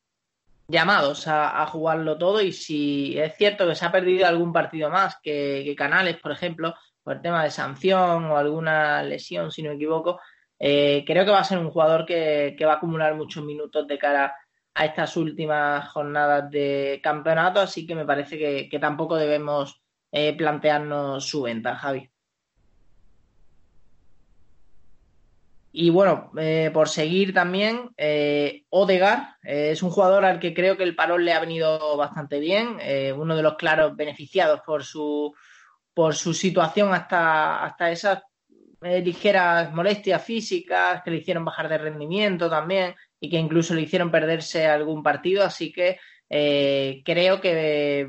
[0.68, 5.18] llamados a, jugarlo todo y si es cierto que se ha perdido algún partido más
[5.22, 9.76] que Canales, por ejemplo, por el tema de sanción o alguna lesión, si no me
[9.76, 10.20] equivoco,
[10.66, 13.98] eh, creo que va a ser un jugador que, va a acumular muchos minutos de
[13.98, 14.34] cara
[14.74, 21.28] a estas últimas jornadas de campeonato, así que me parece que, tampoco debemos eh, plantearnos
[21.28, 22.10] su venta, Javi.
[25.74, 30.84] Y bueno, eh, por seguir también, eh, Odegar es un jugador al que creo que
[30.84, 32.78] el parón le ha venido bastante bien,
[33.18, 35.36] uno de los claros beneficiados por su,
[35.94, 38.24] por su situación hasta, hasta esas
[38.84, 43.82] eh, ligeras molestias físicas que le hicieron bajar de rendimiento también y que incluso le
[43.82, 48.08] hicieron perderse algún partido, así que eh, creo que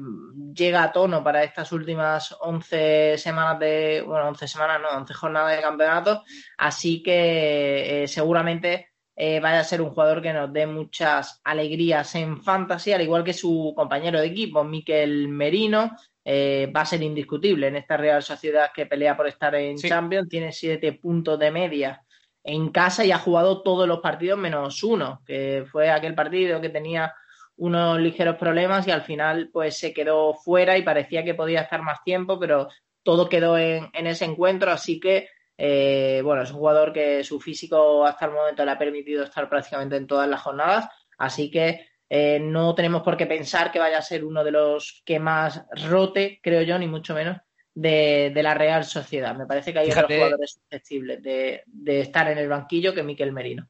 [0.54, 5.56] llega a tono para estas últimas 11 semanas de, bueno, 11 semanas, no, 11 jornadas
[5.56, 6.22] de campeonato,
[6.56, 12.42] así que eh, seguramente vaya a ser un jugador que nos dé muchas alegrías en
[12.42, 15.92] fantasy, al igual que su compañero de equipo, Miquel Merino,
[16.24, 19.88] eh, va a ser indiscutible en esta Real Sociedad que pelea por estar en Sí.
[19.88, 22.02] Champions, tiene 7 puntos de media
[22.42, 26.68] en casa y ha jugado todos los partidos menos uno, que fue aquel partido que
[26.68, 27.14] tenía
[27.56, 31.82] unos ligeros problemas y al final pues se quedó fuera y parecía que podía estar
[31.82, 32.68] más tiempo, pero
[33.02, 37.38] todo quedó en, en ese encuentro, así que eh, bueno, es un jugador que su
[37.40, 41.86] físico hasta el momento le ha permitido estar prácticamente en todas las jornadas, así que
[42.08, 45.64] eh, no tenemos por qué pensar que vaya a ser uno de los que más
[45.88, 47.38] rote, creo yo, ni mucho menos,
[47.74, 49.34] de, de la Real Sociedad.
[49.36, 53.02] Me parece que hay Fíjate- otros jugadores susceptibles de, de estar en el banquillo que
[53.02, 53.68] Miquel Merino.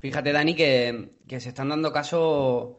[0.00, 2.76] Fíjate, Dani, que, que se están dando caso,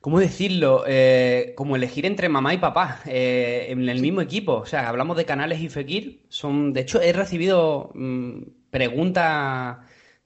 [0.00, 0.84] ¿cómo decirlo?
[0.86, 4.54] Eh, como elegir entre mamá y papá eh, en el mismo equipo.
[4.54, 6.22] O sea, hablamos de Canales y Fekir.
[6.28, 9.78] Son, de hecho, he recibido mm, preguntas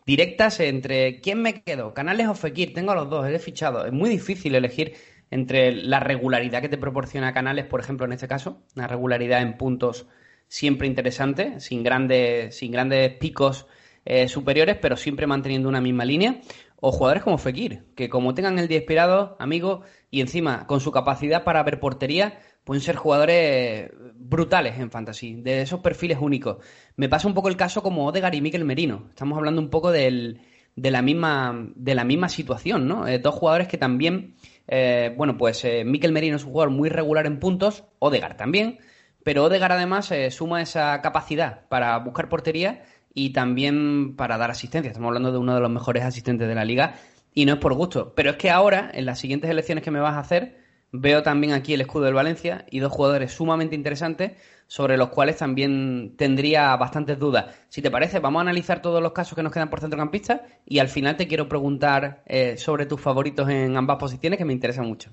[0.07, 1.95] directas entre ¿quién me quedo?
[1.95, 2.75] ¿Canales o Fekir?
[2.75, 3.87] Tengo a los dos, he fichado.
[3.87, 4.95] Es muy difícil elegir
[5.31, 9.57] entre la regularidad que te proporciona Canales, por ejemplo, en este caso, una regularidad en
[9.57, 10.07] puntos
[10.47, 13.67] siempre interesante, sin grandes, sin grandes picos
[14.05, 16.41] eh, superiores, pero siempre manteniendo una misma línea.
[16.85, 20.91] O jugadores como Fekir, que como tengan el día inspirado, amigo, y encima con su
[20.91, 26.59] capacidad para ver portería, pueden ser jugadores brutales en fantasy, de esos perfiles únicos.
[26.97, 29.07] Me pasa un poco el caso como Odegar y Mikel Merino.
[29.09, 30.41] Estamos hablando un poco del,
[30.77, 33.07] de, la misma, de la misma situación, ¿no?
[33.07, 34.35] Eh, dos jugadores que también,
[34.69, 38.79] eh, bueno, pues eh, Mikel Merino es un jugador muy regular en puntos, Odegar también,
[39.25, 44.89] pero Odegar además eh, suma esa capacidad para buscar portería y también para dar asistencia.
[44.89, 46.95] Estamos hablando de uno de los mejores asistentes de la liga
[47.35, 48.15] y no es por gusto.
[48.15, 50.62] Pero es que ahora, en las siguientes elecciones que me vas a hacer,
[50.93, 54.33] veo también aquí el escudo del Valencia y dos jugadores sumamente interesantes
[54.67, 57.55] sobre los cuales también tendría bastantes dudas.
[57.69, 60.79] Si te parece, vamos a analizar todos los casos que nos quedan por centrocampistas y
[60.79, 64.87] al final te quiero preguntar eh, sobre tus favoritos en ambas posiciones que me interesan
[64.87, 65.11] mucho.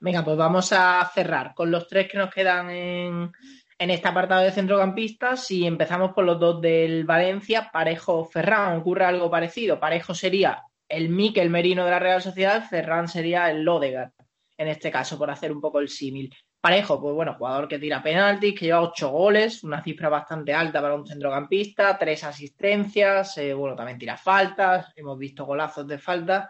[0.00, 3.32] Venga, pues vamos a cerrar con los tres que nos quedan en,
[3.78, 8.78] en este apartado de centrocampistas y empezamos por los dos del Valencia, Parejo Ferran.
[8.78, 9.80] Ocurre algo parecido.
[9.80, 14.12] Parejo sería el Mikel Merino de la Real Sociedad, Ferran sería el Lodegar,
[14.56, 16.34] en este caso, por hacer un poco el símil.
[16.60, 20.80] Parejo, pues bueno, jugador que tira penaltis, que lleva ocho goles, una cifra bastante alta
[20.80, 26.48] para un centrocampista, tres asistencias, eh, bueno, también tira faltas, hemos visto golazos de falta.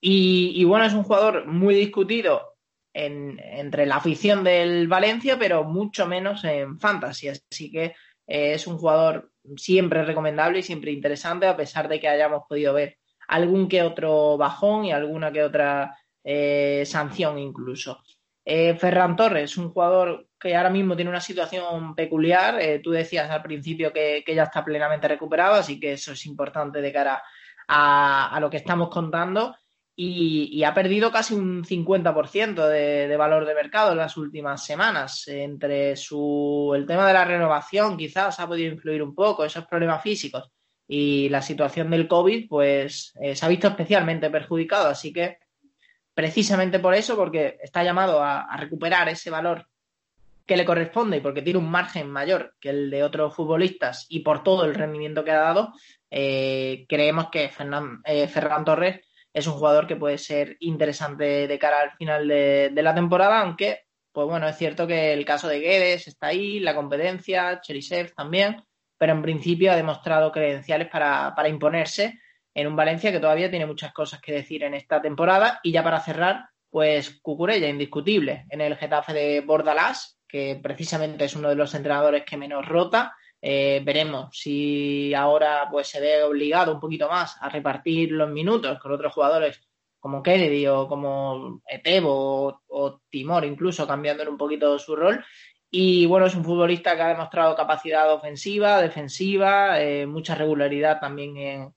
[0.00, 2.54] Y, y bueno, es un jugador muy discutido
[2.94, 7.28] en, entre la afición del Valencia, pero mucho menos en fantasy.
[7.28, 7.94] Así que
[8.26, 12.74] eh, es un jugador siempre recomendable y siempre interesante, a pesar de que hayamos podido
[12.74, 18.02] ver algún que otro bajón y alguna que otra eh, sanción incluso.
[18.44, 22.60] Eh, Ferran Torres, un jugador que ahora mismo tiene una situación peculiar.
[22.60, 26.26] Eh, tú decías al principio que, que, ya está plenamente recuperado, así que eso es
[26.26, 27.22] importante de cara
[27.68, 29.54] a, a lo que estamos contando.
[29.94, 34.64] Y, y, ha perdido casi un 50% de, de, valor de mercado en las últimas
[34.64, 35.28] semanas.
[35.28, 40.02] Entre su, el tema de la renovación, quizás ha podido influir un poco, esos problemas
[40.02, 40.50] físicos
[40.94, 44.88] y la situación del COVID, pues eh, se ha visto especialmente perjudicado.
[44.88, 45.38] Así que
[46.14, 49.66] precisamente por eso, porque está llamado a, recuperar ese valor
[50.46, 54.20] que le corresponde y porque tiene un margen mayor que el de otros futbolistas y
[54.20, 55.72] por todo el rendimiento que ha dado,
[56.10, 59.00] eh, creemos que Fernan, eh, Ferran Torres
[59.32, 63.40] es un jugador que puede ser interesante de cara al final de, de, la temporada,
[63.40, 68.12] aunque, pues bueno, es cierto que el caso de Guedes está ahí, la competencia, Cherisev
[68.14, 68.62] también,
[68.98, 72.20] pero en principio ha demostrado credenciales para, para imponerse
[72.54, 75.60] en un Valencia que todavía tiene muchas cosas que decir en esta temporada.
[75.62, 81.36] Y ya para cerrar, pues Cucurella, indiscutible, en el Getafe de Bordalás, que precisamente es
[81.36, 83.14] uno de los entrenadores que menos rota.
[83.44, 88.78] Eh, veremos si ahora pues se ve obligado un poquito más a repartir los minutos
[88.78, 89.60] con otros jugadores
[89.98, 95.24] como Kennedy o como Etebo o, Timor, incluso cambiándole un poquito su rol.
[95.70, 101.36] Y bueno, es un futbolista que ha demostrado capacidad ofensiva, defensiva, eh, mucha regularidad también
[101.36, 101.74] en,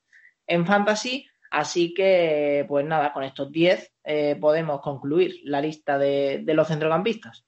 [0.47, 1.27] en fantasy.
[1.51, 6.67] Así que, pues nada, con estos 10 eh, podemos concluir la lista de, de los
[6.67, 7.45] centrocampistas.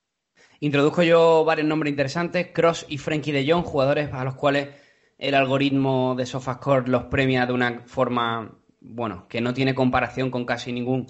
[0.60, 4.70] Introduzco yo varios nombres interesantes, Cross y Frankie de Jong, jugadores a los cuales
[5.18, 10.46] el algoritmo de SofaScore los premia de una forma, bueno, que no tiene comparación con
[10.46, 11.08] casi ningún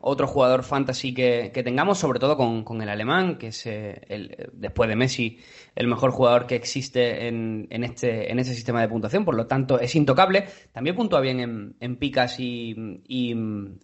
[0.00, 4.00] otro jugador fantasy que, que tengamos, sobre todo con, con el alemán, que es eh,
[4.08, 5.38] el, después de Messi
[5.74, 9.46] el mejor jugador que existe en, en, este, en este sistema de puntuación, por lo
[9.46, 10.46] tanto es intocable.
[10.72, 13.34] También puntúa bien en, en picas y, y,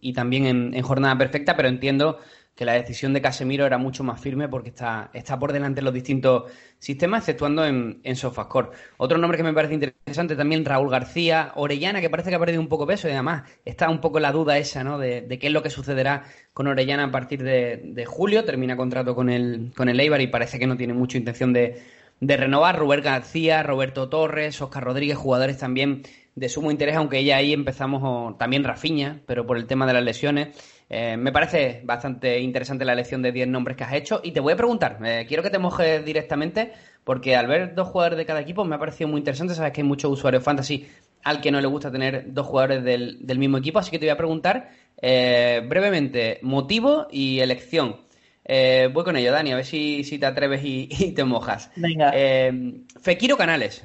[0.01, 2.19] y también en, en jornada perfecta, pero entiendo
[2.55, 5.85] que la decisión de Casemiro era mucho más firme porque está, está por delante en
[5.87, 6.45] los distintos
[6.79, 8.71] sistemas, exceptuando en, en SofaScore.
[8.97, 12.61] Otro nombre que me parece interesante también, Raúl García, Orellana, que parece que ha perdido
[12.61, 14.99] un poco peso y además está un poco la duda esa, ¿no?
[14.99, 18.45] De, de qué es lo que sucederá con Orellana a partir de, de, julio.
[18.45, 21.83] Termina contrato con el, con el Eibar y parece que no tiene mucha intención de,
[22.21, 22.79] de renovar.
[22.79, 26.03] Rubén García, Roberto Torres, Oscar Rodríguez, jugadores también
[26.35, 30.03] de sumo interés, aunque ya ahí empezamos, también Rafiña, pero por el tema de las
[30.03, 30.49] lesiones.
[30.91, 34.41] Eh, me parece bastante interesante la elección de 10 nombres que has hecho y te
[34.41, 36.73] voy a preguntar, eh, quiero que te mojes directamente
[37.05, 39.81] porque al ver dos jugadores de cada equipo me ha parecido muy interesante, sabes que
[39.81, 40.87] hay muchos usuarios fantasy
[41.23, 44.05] al que no le gusta tener dos jugadores del, del mismo equipo, así que te
[44.05, 44.71] voy a preguntar
[45.01, 48.01] eh, brevemente motivo y elección.
[48.47, 51.71] Voy con ello, Dani, a ver si, si te atreves y, y, te mojas.
[51.77, 52.13] Venga.
[52.15, 53.83] Eh, Fekir o Canales.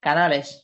[0.00, 0.63] Canales.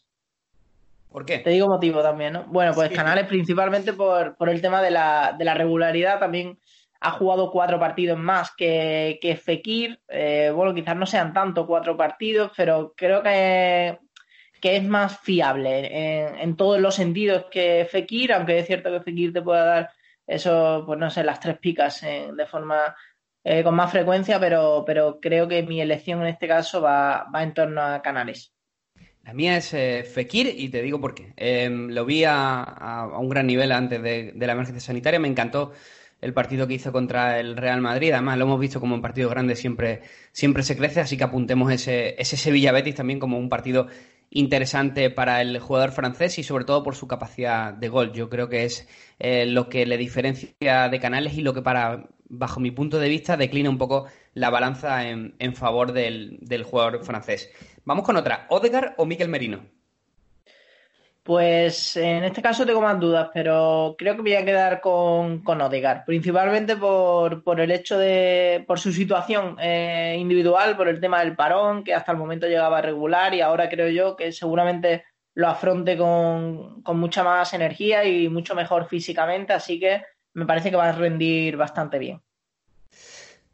[1.11, 1.39] ¿Por qué?
[1.39, 2.45] Te digo motivo también, ¿no?
[2.45, 2.95] Bueno, pues sí.
[2.95, 6.21] Canales principalmente por, por el tema de la, de la, regularidad.
[6.21, 6.59] También
[7.01, 10.01] ha jugado cuatro partidos más que, que Fekir.
[10.09, 13.99] Eh, bueno, quizás no sean tanto cuatro partidos, pero creo que,
[14.61, 19.01] que es más fiable en, en, todos los sentidos que Fekir, aunque es cierto que
[19.01, 19.91] Fekir te pueda dar
[20.31, 22.95] eso, pues no sé, las tres picas eh, de forma
[23.43, 27.43] eh, con más frecuencia, pero, pero creo que mi elección en este caso va, va
[27.43, 28.55] en torno a Canales.
[29.25, 31.33] La mía es eh, Fekir y te digo por qué.
[31.37, 35.73] Eh, lo vi a, un gran nivel antes de, la emergencia sanitaria, me encantó
[36.21, 39.31] el partido que hizo contra el Real Madrid, además lo hemos visto como en partidos
[39.31, 40.03] grandes siempre,
[40.33, 43.87] siempre se crece, así que apuntemos ese, ese Sevilla-Betis también como un partido
[44.31, 48.13] interesante para el jugador francés y sobre todo por su capacidad de gol.
[48.13, 52.09] Yo creo que es eh, lo que le diferencia de Canales y lo que para,
[52.29, 56.63] bajo mi punto de vista, declina un poco la balanza en, en favor del, del
[56.63, 57.51] jugador francés.
[57.85, 58.47] Vamos con otra.
[58.49, 59.61] ¿Odegar o Miquel Merino?
[61.23, 65.61] Pues en este caso tengo más dudas, pero creo que voy a quedar con, con
[65.61, 71.21] Odegar, principalmente por, por, el hecho de, por su situación eh, individual, por el tema
[71.21, 75.49] del parón, que hasta el momento llegaba regular y ahora creo yo que seguramente lo
[75.49, 80.77] afronte con, con mucha más energía y mucho mejor físicamente, así que me parece que
[80.77, 82.23] va a rendir bastante bien.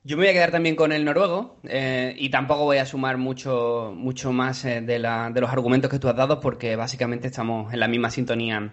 [0.07, 3.17] Yo me voy a quedar también con el noruego eh, y tampoco voy a sumar
[3.17, 7.27] mucho, mucho más eh, de, la, de, los argumentos que tú has dado porque básicamente
[7.27, 8.73] estamos en la misma sintonía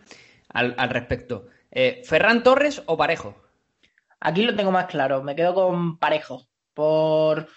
[0.50, 1.48] al, al respecto.
[1.72, 3.36] Eh, ¿Ferran Torres o Parejo?
[4.20, 6.46] Aquí lo tengo más claro, me quedo con Parejo.
[6.76, 7.48] Por.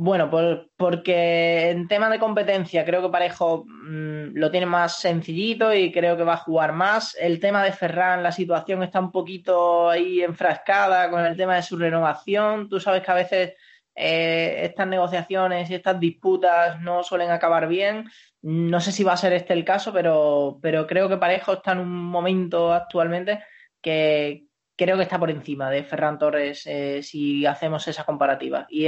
[0.00, 5.74] Bueno, por, porque en tema de competencia creo que Parejo mmm, lo tiene más sencillito
[5.74, 7.16] y creo que va a jugar más.
[7.18, 11.64] El tema de Ferran, la situación está un poquito ahí enfrascada con el tema de
[11.64, 12.68] su renovación.
[12.68, 13.54] Tú sabes que a veces
[13.96, 18.04] eh, estas negociaciones y estas disputas no suelen acabar bien.
[18.42, 21.72] No sé si va a ser este el caso, pero, pero creo que Parejo está
[21.72, 23.42] en un momento actualmente
[23.82, 24.47] que,
[24.78, 28.86] creo que está por encima de Ferran Torres eh, si hacemos esa comparativa y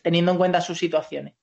[0.00, 1.34] teniendo en cuenta sus situaciones.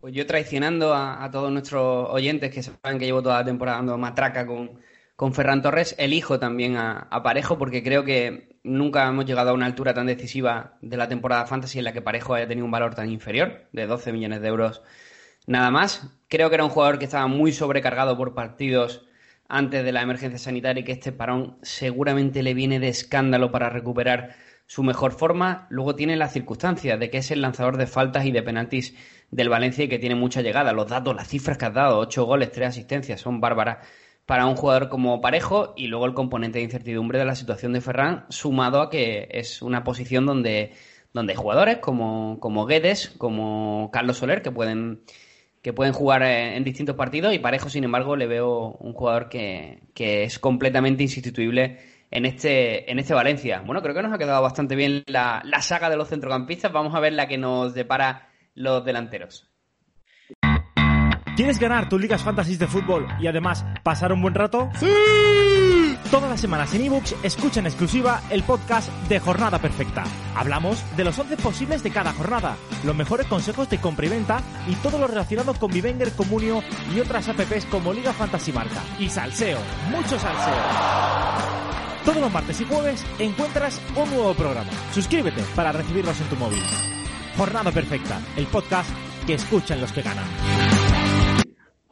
[0.00, 3.96] Pues yo traicionando a, todos nuestros oyentes que saben que llevo toda la temporada dando
[3.96, 4.80] matraca con,
[5.16, 9.66] con Ferran Torres, elijo también a, Parejo porque creo que nunca hemos llegado a una
[9.66, 12.94] altura tan decisiva de la temporada fantasy en la que Parejo haya tenido un valor
[12.94, 14.82] tan inferior, de 12 millones de euros
[15.46, 16.06] nada más.
[16.28, 19.06] Creo que era un jugador que estaba muy sobrecargado por partidos
[19.52, 23.68] antes de la emergencia sanitaria y que este parón seguramente le viene de escándalo para
[23.68, 24.34] recuperar
[24.64, 25.66] su mejor forma.
[25.68, 28.96] Luego tiene la circunstancia de que es el lanzador de faltas y de penaltis
[29.30, 30.72] del Valencia y que tiene mucha llegada.
[30.72, 33.86] Los datos, las cifras que has dado, 8 goles, 3 asistencias, son bárbaras
[34.24, 37.82] para un jugador como Parejo y luego el componente de incertidumbre de la situación de
[37.82, 40.72] Ferran, sumado a que es una posición donde,
[41.12, 45.02] donde hay jugadores como, como Guedes, como Carlos Soler, que pueden
[45.62, 49.28] que pueden jugar eh, en distintos partidos y Parejo, sin embargo, le veo un jugador
[49.28, 51.78] que, que es completamente insustituible
[52.10, 53.62] en este, en este Valencia.
[53.64, 56.72] Bueno, creo que nos ha quedado bastante bien la, la saga de los centrocampistas.
[56.72, 59.48] Vamos a ver la que nos depara los delanteros.
[61.36, 64.68] ¿Quieres ganar tus ligas fantasy de fútbol y además pasar un buen rato?
[64.74, 64.86] ¡Sí!
[66.12, 70.04] Todas las semanas en ebooks escucha en exclusiva el podcast de Jornada Perfecta.
[70.36, 74.42] Hablamos de los 11 posibles de cada jornada, los mejores consejos de compra y venta
[74.68, 76.62] y todo lo relacionado con Vivenger, Comunio
[76.94, 78.82] y otras apps como Liga Fantasy Marca.
[78.98, 79.58] Y salseo,
[79.90, 80.54] mucho salseo.
[82.04, 84.70] Todos los martes y jueves encuentras un nuevo programa.
[84.92, 86.62] Suscríbete para recibirlos en tu móvil.
[87.38, 88.90] Jornada Perfecta, el podcast
[89.26, 90.26] que escuchan los que ganan.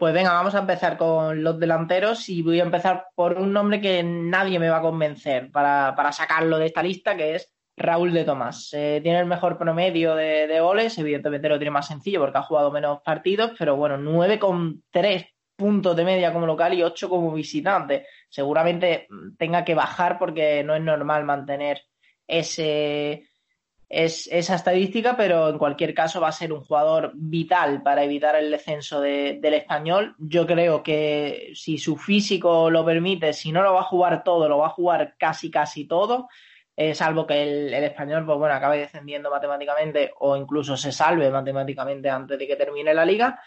[0.01, 3.83] Pues venga, vamos a empezar con los delanteros y voy a empezar por un nombre
[3.83, 8.11] que nadie me va a convencer para, para sacarlo de esta lista, que es Raúl
[8.15, 8.71] de Tomás.
[8.73, 12.43] Eh, tiene el mejor promedio de, de, goles, evidentemente lo tiene más sencillo porque ha
[12.43, 18.07] jugado menos partidos, pero bueno, 9,3 puntos de media como local y 8 como visitante.
[18.31, 21.83] Seguramente tenga que bajar porque no es normal mantener
[22.27, 23.29] ese,
[23.91, 28.36] es, esa estadística, pero en cualquier caso va a ser un jugador vital para evitar
[28.36, 30.14] el descenso de, del español.
[30.18, 34.49] Yo creo que si su físico lo permite, si no lo va a jugar todo,
[34.49, 36.28] lo va a jugar casi casi todo,
[36.76, 41.28] eh, salvo que el, el, español, pues bueno, acabe descendiendo matemáticamente o incluso se salve
[41.28, 43.41] matemáticamente antes de que termine la liga.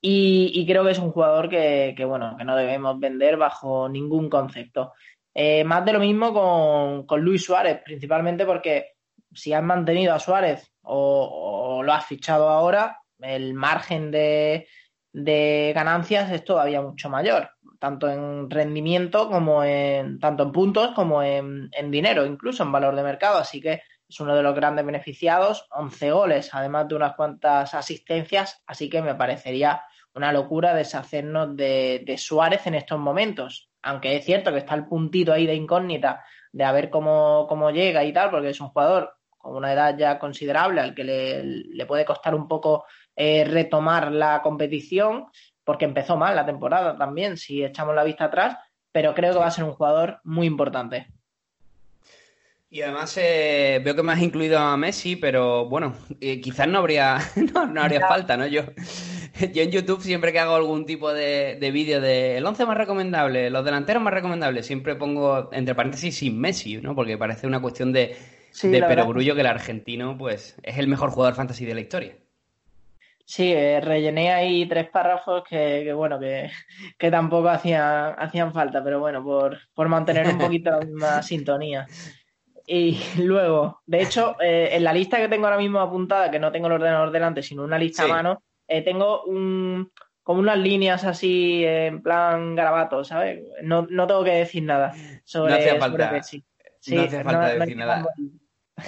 [0.00, 3.88] Y, y creo que es un jugador que, que, bueno, que no debemos vender bajo
[3.88, 4.92] ningún concepto.
[5.34, 8.99] Eh, más de lo mismo con, con Luis Suárez, principalmente porque
[9.32, 14.66] si has mantenido a Suárez o, lo has fichado ahora, el margen de,
[15.74, 21.68] ganancias es todavía mucho mayor, tanto en rendimiento como en, tanto en puntos como en,
[21.72, 23.38] en, dinero, incluso en valor de mercado.
[23.38, 28.62] Así que es uno de los grandes beneficiados, 11 goles, además de unas cuantas asistencias,
[28.66, 29.82] así que me parecería
[30.14, 33.70] una locura deshacernos de, de Suárez en estos momentos.
[33.82, 37.70] Aunque es cierto que está el puntito ahí de incógnita de a ver cómo, cómo
[37.70, 41.42] llega y tal, porque es un jugador con una edad ya considerable al que le,
[41.42, 42.84] le puede costar un poco
[43.16, 45.26] eh, retomar la competición,
[45.64, 48.56] porque empezó mal la temporada también, si echamos la vista atrás,
[48.92, 51.06] pero creo que va a ser un jugador muy importante.
[52.68, 56.78] Y además eh, veo que me has incluido a Messi, pero bueno, eh, quizás no
[56.78, 57.18] habría,
[57.54, 58.46] no, no habría falta, ¿no?
[58.46, 58.62] Yo,
[59.52, 62.76] yo en YouTube siempre que hago algún tipo de, de vídeo de el 11 más
[62.76, 66.94] recomendable, los delanteros más recomendables, siempre pongo entre paréntesis sin Messi, ¿no?
[66.94, 68.16] Porque parece una cuestión de,
[68.50, 72.16] sí, de perogrullo que el argentino pues es el mejor jugador fantasy de la historia.
[73.24, 76.50] Sí, eh, rellené ahí tres párrafos que, que bueno, que,
[76.98, 81.86] que tampoco hacían, hacían falta, pero bueno, por, por mantener un poquito la misma sintonía.
[82.66, 86.50] Y luego, de hecho, eh, en la lista que tengo ahora mismo apuntada, que no
[86.50, 88.10] tengo el ordenador delante, sino una lista sí.
[88.10, 89.92] a mano, eh, tengo un,
[90.24, 93.44] como unas líneas así en plan garabato, ¿sabes?
[93.62, 94.92] No, no tengo que decir nada
[95.24, 96.44] sobre, no hacía falta, sobre Messi.
[96.80, 98.06] Sí, no hacía falta no, decir no nada.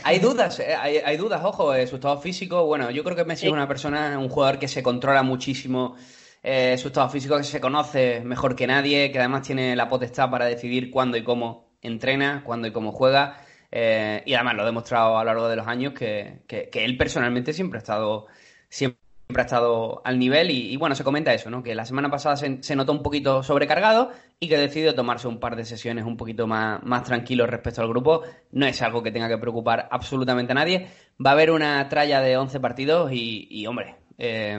[0.05, 2.65] Hay dudas, eh, hay, hay, dudas, ojo, eh, su estado físico.
[2.65, 3.47] Bueno, yo creo que Messi sí.
[3.49, 5.97] es una persona, un jugador que se controla muchísimo
[6.43, 10.31] eh, su estado físico, que se conoce mejor que nadie, que además tiene la potestad
[10.31, 13.41] para decidir cuándo y cómo entrena, cuándo y cómo juega.
[13.71, 16.85] Eh, y además lo ha demostrado a lo largo de los años que, que, que
[16.85, 18.27] él personalmente siempre ha estado
[18.69, 19.02] siempre
[19.41, 21.63] ha estado al nivel y, bueno, se comenta eso, ¿no?
[21.63, 25.57] Que la semana pasada se, notó un poquito sobrecargado y que decidió tomarse un par
[25.57, 28.23] de sesiones un poquito más, más tranquilos respecto al grupo.
[28.53, 30.89] No es algo que tenga que preocupar absolutamente a nadie.
[31.25, 34.59] Va a haber una tralla de 11 partidos y, y hombre, eh,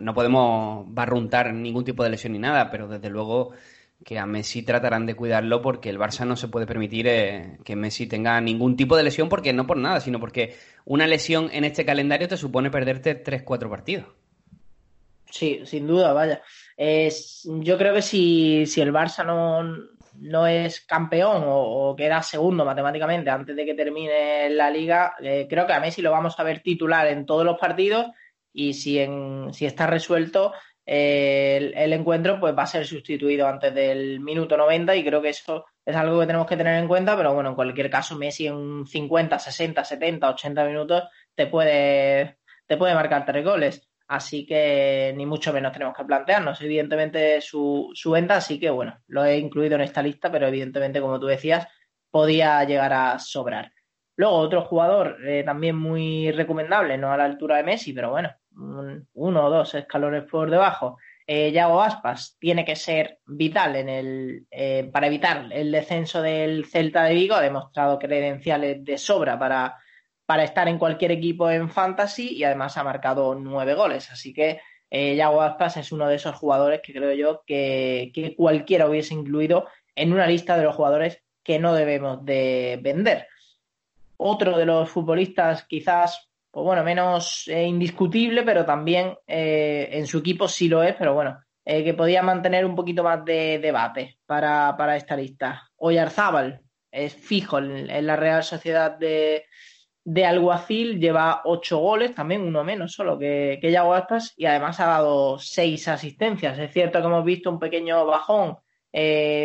[0.00, 3.50] no podemos barruntar ningún tipo de lesión ni nada, pero desde luego
[4.04, 7.74] que a Messi tratarán de cuidarlo porque el Barça no se puede permitir eh, que
[7.74, 11.64] Messi tenga ningún tipo de lesión porque no por nada, sino porque una lesión en
[11.64, 14.06] este calendario te supone perderte 3-4 partidos.
[15.30, 16.42] Sí, sin duda, vaya.
[16.78, 19.64] Yo creo que si, si el Barça no,
[20.20, 25.46] no es campeón o, o, queda segundo matemáticamente antes de que termine la liga, eh,
[25.48, 28.06] creo que a Messi lo vamos a ver titular en todos los partidos
[28.52, 30.52] y si, en, si está resuelto,
[30.86, 35.64] el, encuentro pues va a ser sustituido antes del minuto 90 y creo que eso
[35.84, 38.86] es algo que tenemos que tener en cuenta, pero bueno, en cualquier caso Messi en
[38.86, 41.04] 50, 60, 70, 80 minutos
[41.34, 43.88] te puede, te puede marcar tres goles.
[44.06, 48.36] Así que ni mucho menos tenemos que plantearnos, evidentemente, su, su venta.
[48.36, 51.66] Así que bueno, lo he incluido en esta lista, pero evidentemente, como tú decías,
[52.10, 53.72] podía llegar a sobrar.
[54.16, 58.30] Luego, otro jugador eh, también muy recomendable, no a la altura de Messi, pero bueno,
[58.56, 60.98] uno o dos escalones por debajo.
[61.26, 66.66] Eh, Yago Aspas tiene que ser vital en el, eh, para evitar el descenso del
[66.66, 67.34] Celta de Vigo.
[67.34, 69.76] Ha demostrado credenciales de sobra para,
[70.42, 74.10] estar en cualquier equipo en fantasy y además ha marcado nueve goles.
[74.10, 78.36] Así que eh, Yago Aspas es uno de esos jugadores que creo yo que, que
[78.36, 83.28] cualquiera hubiese incluido en una lista de los jugadores que no debemos de vender.
[84.16, 90.18] Otro de los futbolistas quizás pues bueno, menos eh, indiscutible, pero también eh, en su
[90.18, 94.18] equipo sí lo es, pero bueno, eh, que podía mantener un poquito más de debate
[94.24, 95.68] para, para esta lista.
[95.78, 96.60] Oyarzábal
[96.92, 99.46] es fijo en, la Real Sociedad de,
[100.04, 104.78] de Alguacil, lleva ocho goles, también uno menos solo que, que Yago Aspas, y además
[104.78, 106.56] ha dado seis asistencias.
[106.56, 108.58] Es cierto que hemos visto un pequeño bajón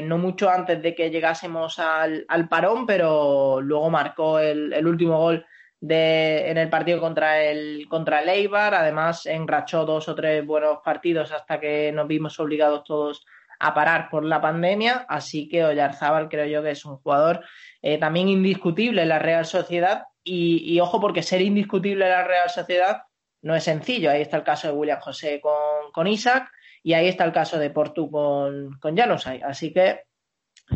[0.04, 5.44] no mucho antes de que llegásemos al, al parón, pero luego marcó el último gol
[5.82, 8.74] en el partido contra el, contra el Eibar.
[8.74, 13.26] Además, enrachó dos o tres buenos partidos hasta que nos vimos obligados todos
[13.60, 15.06] a parar por la pandemia.
[15.08, 17.44] Así que Oyarzábal creo yo que es un jugador
[17.82, 20.04] eh, también indiscutible en la Real Sociedad.
[20.24, 23.04] Y, y, ojo, porque ser indiscutible en la Real Sociedad
[23.42, 24.12] no es sencillo.
[24.12, 26.52] Ahí está el caso de William José con, con Isaac
[26.84, 28.96] y ahí está el caso de Portu con, con.
[29.00, 30.04] Así que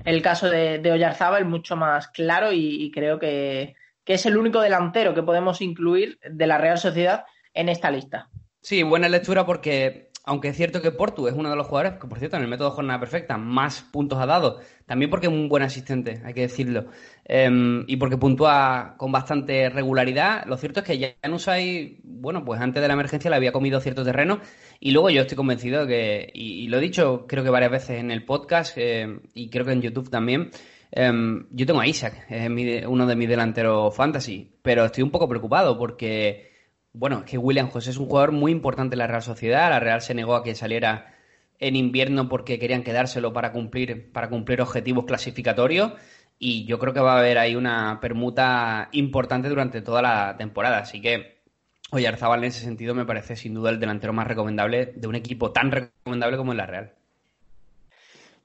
[0.05, 4.37] el caso de, de Oyarzábal es mucho más claro y creo que, que es el
[4.37, 8.29] único delantero que podemos incluir de la Real Sociedad en esta lista.
[8.61, 12.07] Sí, buena lectura porque, aunque es cierto que Portu es uno de los jugadores que,
[12.07, 15.49] por cierto, en el método jornada perfecta más puntos ha dado, también porque es un
[15.49, 16.85] buen asistente, hay que decirlo,
[17.25, 20.45] eh, y porque puntúa con bastante regularidad.
[20.45, 24.05] Lo cierto es que Janusay, bueno, pues antes de la emergencia le había comido cierto
[24.05, 24.39] terreno
[24.79, 27.99] y luego yo estoy convencido que, y, y lo he dicho creo que varias veces
[27.99, 30.51] en el podcast eh, y creo que en YouTube también,
[30.95, 35.27] Um, yo tengo a Isaac, es uno de mis delanteros fantasy, pero estoy un poco
[35.27, 36.51] preocupado porque,
[36.93, 39.69] bueno, es que William José es un jugador muy importante en la Real Sociedad.
[39.71, 41.15] La Real se negó a que saliera
[41.57, 45.93] en invierno porque querían quedárselo para cumplir, para cumplir objetivos clasificatorios.
[46.37, 50.79] Y yo creo que va a haber ahí una permuta importante durante toda la temporada.
[50.79, 51.41] Así que
[51.89, 55.51] Oyarzábal en ese sentido me parece sin duda el delantero más recomendable de un equipo
[55.51, 56.93] tan recomendable como en la Real.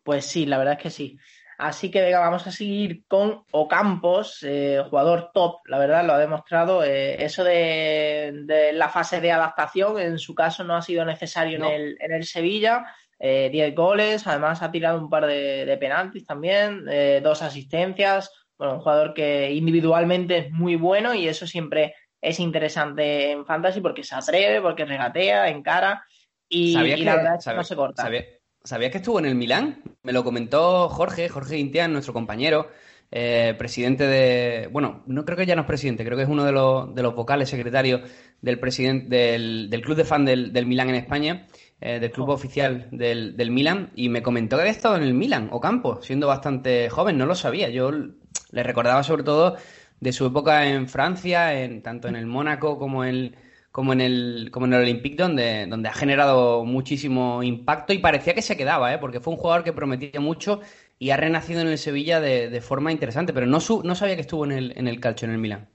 [0.03, 1.19] Pues sí, la verdad es que sí.
[1.59, 6.19] Así que venga, vamos a seguir con Ocampos, eh, jugador top, la verdad lo ha
[6.19, 6.85] demostrado.
[6.85, 11.59] Eh, eso de, de, la fase de adaptación, en su caso no ha sido necesario
[11.59, 11.67] no.
[11.67, 12.87] en, el, en, el, Sevilla.
[13.19, 18.31] 10 eh, goles, además ha tirado un par de, de penaltis también, eh, dos asistencias.
[18.57, 23.81] Bueno, un jugador que individualmente es muy bueno y eso siempre es interesante en Fantasy
[23.81, 26.05] porque se atreve, porque regatea, encara
[26.49, 28.03] y, y que, la verdad es que sabía, no se corta.
[28.03, 28.25] Sabía,
[28.69, 29.83] ¿Sabías que estuvo en el Milán?
[30.03, 32.69] Me lo comentó Jorge, Jorge Intian, nuestro compañero,
[33.11, 34.69] eh, presidente de.
[34.71, 37.03] Bueno, no creo que ya no es presidente, creo que es uno de los, de
[37.03, 38.03] los vocales secretarios
[38.43, 41.47] del presidente del, del club de fan del, del Milán en España,
[41.81, 42.35] eh, del club oh.
[42.35, 46.27] oficial del, del Milán, y me comentó que había estado en el Milán, Ocampo, siendo
[46.27, 47.71] bastante joven, no lo sabía.
[47.71, 49.57] Yo le recordaba sobre todo
[49.99, 53.35] de su época en Francia, en, tanto en el Mónaco como en
[53.79, 58.35] como en el, como en el Olympique, donde, donde ha generado muchísimo impacto y parecía
[58.35, 58.99] que se quedaba, ¿eh?
[58.99, 60.63] porque fue un jugador que prometía mucho
[60.99, 64.17] y ha renacido en el Sevilla de, de forma interesante, pero no, su, no sabía
[64.17, 65.69] que estuvo en el, en el calcio en el Milán.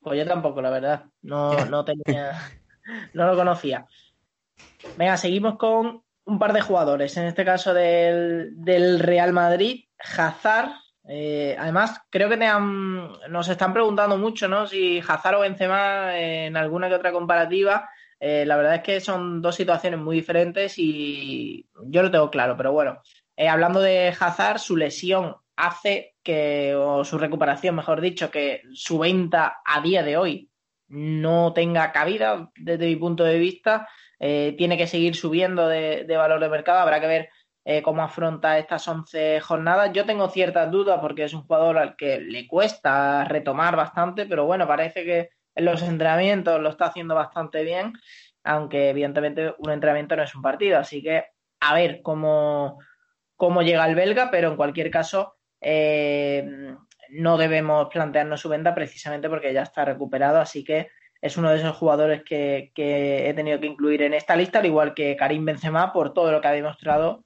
[0.00, 1.04] Pues yo tampoco, la verdad.
[1.22, 2.32] No, no tenía.
[3.12, 3.86] no lo conocía.
[4.98, 7.16] Venga, seguimos con un par de jugadores.
[7.16, 10.72] En este caso del, del Real Madrid, Hazard,
[11.06, 14.66] eh, además, creo que han, nos están preguntando mucho, ¿no?
[14.66, 17.88] Si Hazard o Benzema en alguna que otra comparativa.
[18.18, 22.56] Eh, la verdad es que son dos situaciones muy diferentes y yo lo tengo claro,
[22.56, 23.02] pero bueno.
[23.36, 28.98] Eh, hablando de Hazard, su lesión hace que, o su recuperación, mejor dicho, que su
[28.98, 30.50] venta a día de hoy
[30.88, 33.88] no tenga cabida desde mi punto de vista.
[34.18, 36.78] tiene que seguir subiendo de valor de mercado.
[36.78, 37.28] Habrá que ver
[37.66, 39.90] eh, cómo afronta estas 11 jornadas.
[39.92, 44.44] Yo tengo ciertas dudas porque es un jugador al que le cuesta retomar bastante, pero
[44.44, 47.94] bueno, parece que en los entrenamientos lo está haciendo bastante bien,
[48.42, 50.78] aunque evidentemente un entrenamiento no es un partido.
[50.78, 51.24] Así que
[51.60, 52.78] a ver cómo,
[53.36, 56.76] cómo llega el belga, pero en cualquier caso eh,
[57.08, 60.88] no debemos plantearnos su venta precisamente porque ya está recuperado, así que
[61.22, 64.66] es uno de esos jugadores que, que, he tenido que incluir en esta lista, al
[64.66, 67.24] igual que Karim Benzema, por todo lo que ha demostrado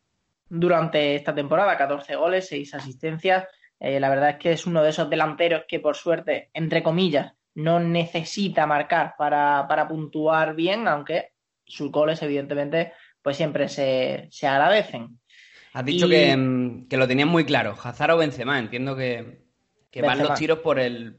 [0.49, 3.47] durante esta temporada, 14 goles, 6 asistencias.
[3.81, 7.33] Eh, la verdad es que es uno de esos delanteros que por suerte, entre comillas,
[7.55, 11.33] no necesita marcar para, para puntuar bien, aunque
[11.65, 12.93] sus goles evidentemente
[13.23, 15.19] pues siempre se, se agradecen.
[15.73, 16.11] Has dicho y...
[16.11, 19.43] que, que, lo tenían muy claro, Hazard o Benzema, entiendo que,
[19.91, 21.19] que van los tiros por el...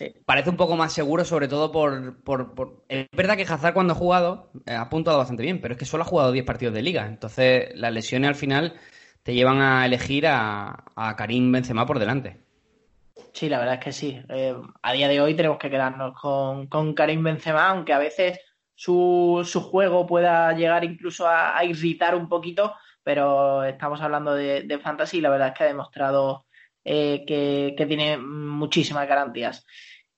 [0.00, 0.14] Sí.
[0.24, 3.92] Parece un poco más seguro, sobre todo por, por, por, Es verdad que Hazard cuando
[3.92, 6.72] ha jugado eh, ha puntuado bastante bien, pero es que solo ha jugado 10 partidos
[6.72, 7.06] de liga.
[7.06, 8.80] Entonces las lesiones al final
[9.22, 12.40] te llevan a elegir a, a Karim Benzema por delante.
[13.34, 14.22] Sí, la verdad es que sí.
[14.30, 18.40] Eh, a día de hoy tenemos que quedarnos con, con Karim Benzema, aunque a veces
[18.74, 24.62] su, su juego pueda llegar incluso a, a, irritar un poquito, pero estamos hablando de,
[24.62, 26.46] de fantasy y la verdad es que ha demostrado
[26.82, 29.66] eh, que, que, tiene muchísimas garantías.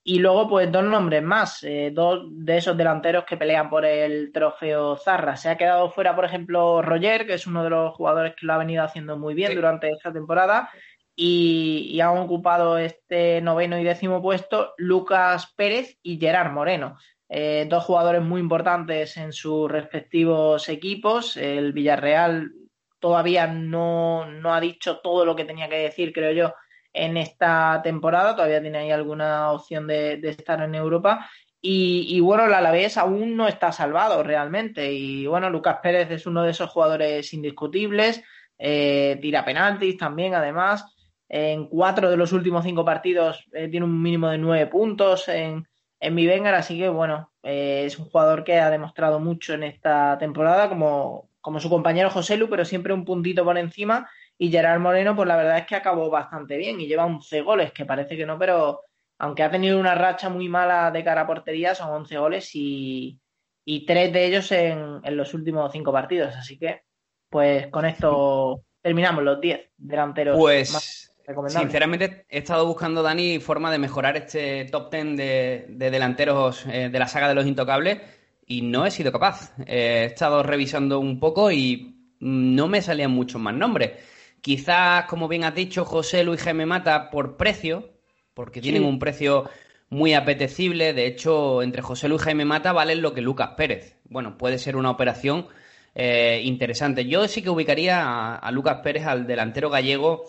[0.05, 4.31] Y luego, pues dos nombres más, eh, dos de esos delanteros que pelean por el
[4.33, 5.37] trofeo Zarra.
[5.37, 8.53] Se ha quedado fuera, por ejemplo, Roger, que es uno de los jugadores que lo
[8.53, 9.55] ha venido haciendo muy bien Sí.
[9.55, 10.69] durante esta temporada.
[11.15, 16.97] Y, y han ocupado este noveno y décimo puesto Lucas Pérez y Gerard Moreno.
[17.29, 21.37] Eh, dos jugadores muy importantes en sus respectivos equipos.
[21.37, 22.51] El Villarreal
[22.99, 26.53] todavía no, no ha dicho todo lo que tenía que decir, creo yo,
[26.93, 28.35] en esta temporada.
[28.35, 31.29] Todavía tiene ahí alguna opción de, estar en Europa.
[31.65, 34.91] Y, bueno, el Alavés aún no está salvado realmente.
[34.91, 38.21] Y bueno, Lucas Pérez es uno de esos jugadores indiscutibles.
[38.57, 40.85] Eh, tira penaltis también, además.
[41.29, 45.65] En cuatro de los últimos cinco partidos eh, tiene un mínimo de nueve puntos en,
[46.03, 50.17] en mi así que bueno, eh, es un jugador que ha demostrado mucho en esta
[50.17, 54.09] temporada, como, como su compañero José Lu, pero siempre un puntito por encima.
[54.43, 57.71] Y Gerard Moreno, pues la verdad es que acabó bastante bien y lleva 11 goles,
[57.71, 58.81] que parece que no, pero
[59.19, 63.17] aunque ha tenido una racha muy mala de cara a portería, son 11 goles y,
[63.63, 66.35] y tres de ellos en, en los últimos cinco partidos.
[66.35, 66.81] Así que,
[67.29, 70.37] pues con esto terminamos los 10 delanteros.
[70.37, 71.15] Pues,
[71.47, 76.89] sinceramente, he estado buscando, Dani, forma de mejorar este top 10 de, de delanteros eh,
[76.89, 78.01] de la saga de los intocables
[78.45, 79.53] y no he sido capaz.
[79.65, 84.11] Eh, he estado revisando un poco y no me salían muchos más nombres.
[84.43, 87.93] Quizás, como bien has dicho, José Luis Jaime Mata por precio,
[88.33, 89.49] porque tienen un precio
[89.87, 90.91] muy apetecible.
[90.91, 93.95] De hecho, entre José Luis Jaime Mata valen lo que Lucas Pérez.
[94.03, 95.47] Bueno, puede ser una operación
[95.95, 97.05] eh, interesante.
[97.05, 100.25] Yo sí que ubicaría a, a Lucas Pérez, al delantero gallego,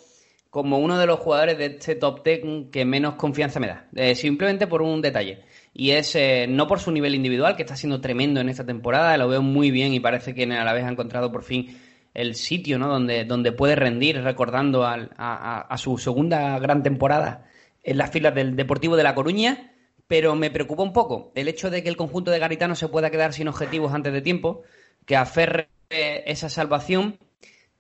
[0.49, 3.89] como uno de los jugadores de este top 10 que menos confianza me da.
[3.97, 5.41] Eh, simplemente por un detalle.
[5.73, 9.17] Y es eh, no por su nivel individual, que está siendo tremendo en esta temporada,
[9.17, 11.77] lo veo muy bien y parece que en Alavés ha encontrado por fin
[12.15, 12.89] el sitio ¿no?
[12.89, 17.47] donde, donde puede rendir, recordando al- a, su segunda gran temporada
[17.83, 19.73] en las filas del Deportivo de La Coruña.
[20.07, 23.11] Pero me preocupa un poco el hecho de que el conjunto de Garitano se pueda
[23.11, 24.63] quedar sin objetivos antes de tiempo,
[25.07, 27.19] que aferre eh, esa salvación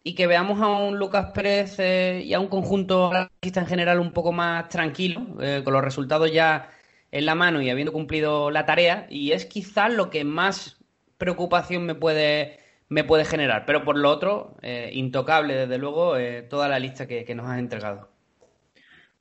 [0.02, 3.10] y que veamos a un Lucas Pérez eh, y a un conjunto
[3.42, 6.70] en general un poco más tranquilo, eh, con los resultados ya
[7.10, 10.78] en la mano y habiendo cumplido la tarea, y es quizás lo que más
[11.16, 12.58] preocupación me puede,
[12.88, 13.64] me puede generar.
[13.66, 17.46] Pero por lo otro, eh, intocable, desde luego, eh, toda la lista que, que nos
[17.46, 18.08] has entregado.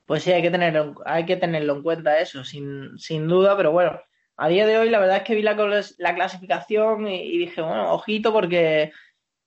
[0.06, 3.72] Pues sí, hay que tenerlo, hay que tenerlo en cuenta eso, sin, sin duda, pero
[3.72, 3.98] bueno,
[4.36, 5.56] a día de hoy la verdad es que vi la,
[5.98, 8.92] la clasificación y, y dije, bueno, ojito porque,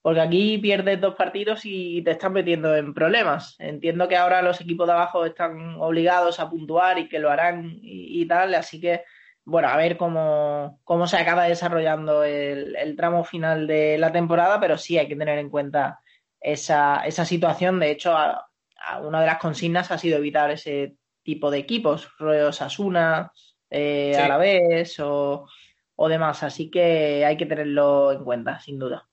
[0.01, 3.55] porque aquí pierdes dos partidos y te están metiendo en problemas.
[3.59, 7.77] Entiendo que ahora los equipos de abajo están obligados a puntuar y que lo harán
[7.81, 9.03] y, y tal, así que,
[9.47, 14.59] bueno, a ver cómo, cómo se acaba desarrollando el, el tramo final de la temporada,
[14.59, 15.99] pero sí hay que tener en cuenta
[16.41, 17.79] esa, esa situación.
[17.79, 18.45] De hecho, a-
[18.85, 23.31] a- una de las consignas ha sido evitar ese tipo de equipos, rollo Sasuna,
[23.69, 24.21] eh, Sí.
[24.21, 25.47] Alavés o,
[25.95, 26.43] o demás.
[26.43, 29.07] Así que hay que tenerlo en cuenta, sin duda.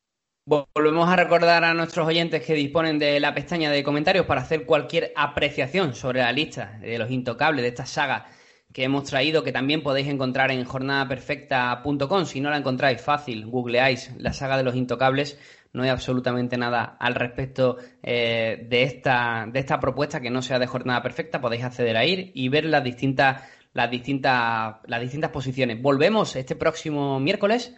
[0.46, 4.66] Volvemos a recordar a nuestros oyentes que disponen de la pestaña de comentarios para hacer
[4.66, 8.26] cualquier apreciación sobre la lista de los intocables de esta saga
[8.74, 12.26] que hemos traído, que también podéis encontrar en jornadaperfecta.com.
[12.26, 15.38] Si no la encontráis fácil, googleáis la saga de los intocables.
[15.72, 20.58] No hay absolutamente nada al respecto eh, de, esta, de esta propuesta que no sea
[20.58, 21.40] de jornada perfecta.
[21.40, 23.44] Podéis acceder a ir y ver las distintas,
[23.74, 25.80] las distintas, las distintas posiciones.
[25.80, 27.76] Volvemos este próximo miércoles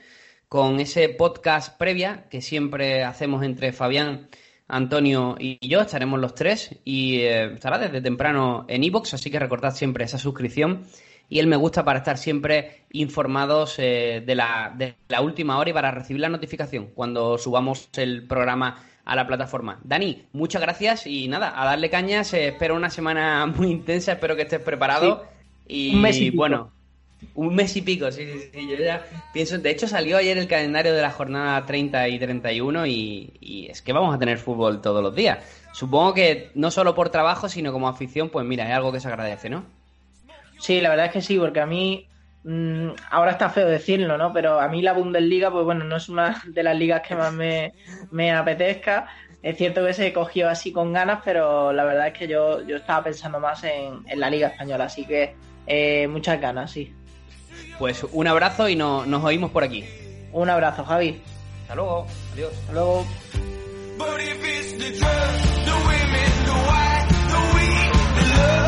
[0.48, 4.28] con ese podcast previa que siempre hacemos entre Fabián,
[4.68, 5.80] Antonio y yo.
[5.80, 10.18] Estaremos los tres y eh, estará desde temprano en iBox, así que recordad siempre esa
[10.18, 10.84] suscripción
[11.28, 15.70] y el me gusta para estar siempre informados eh, de, la, de la última hora
[15.70, 19.80] y para recibir la notificación cuando subamos el programa a la plataforma.
[19.84, 22.32] Dani, muchas gracias y nada, a darle cañas.
[22.34, 25.24] eh, espero una semana muy intensa, espero que estés preparado.
[25.68, 26.72] Y Un mes y bueno,
[27.34, 29.58] un mes y pico, sí, sí, sí, Yo ya pienso.
[29.58, 33.82] De hecho, salió ayer el calendario de la jornada 30 y 31 y, y es
[33.82, 35.38] que vamos a tener fútbol todos los días.
[35.72, 39.08] Supongo que no solo por trabajo, sino como afición, pues mira, es algo que se
[39.08, 39.64] agradece, ¿no?
[40.58, 42.08] Sí, la verdad es que sí, porque a mí,
[42.44, 44.32] mm, ahora está feo decirlo, ¿no?
[44.32, 47.32] Pero a mí la Bundesliga, pues bueno, no es una de las ligas que más
[47.32, 47.74] me,
[48.10, 49.08] me apetezca.
[49.42, 52.76] Es cierto que se cogió así con ganas, pero la verdad es que yo, yo
[52.76, 55.34] estaba pensando más en, en la Liga Española, así que
[55.66, 56.92] eh, muchas ganas, sí.
[57.78, 59.84] Pues un abrazo y no- nos oímos por aquí.
[60.32, 61.20] Un abrazo, Javi.
[61.62, 62.06] Hasta luego.
[62.32, 62.52] Adiós.
[62.60, 63.06] Hasta luego.
[63.98, 68.65] But if it's the drugs, the women, the white, the weed, the love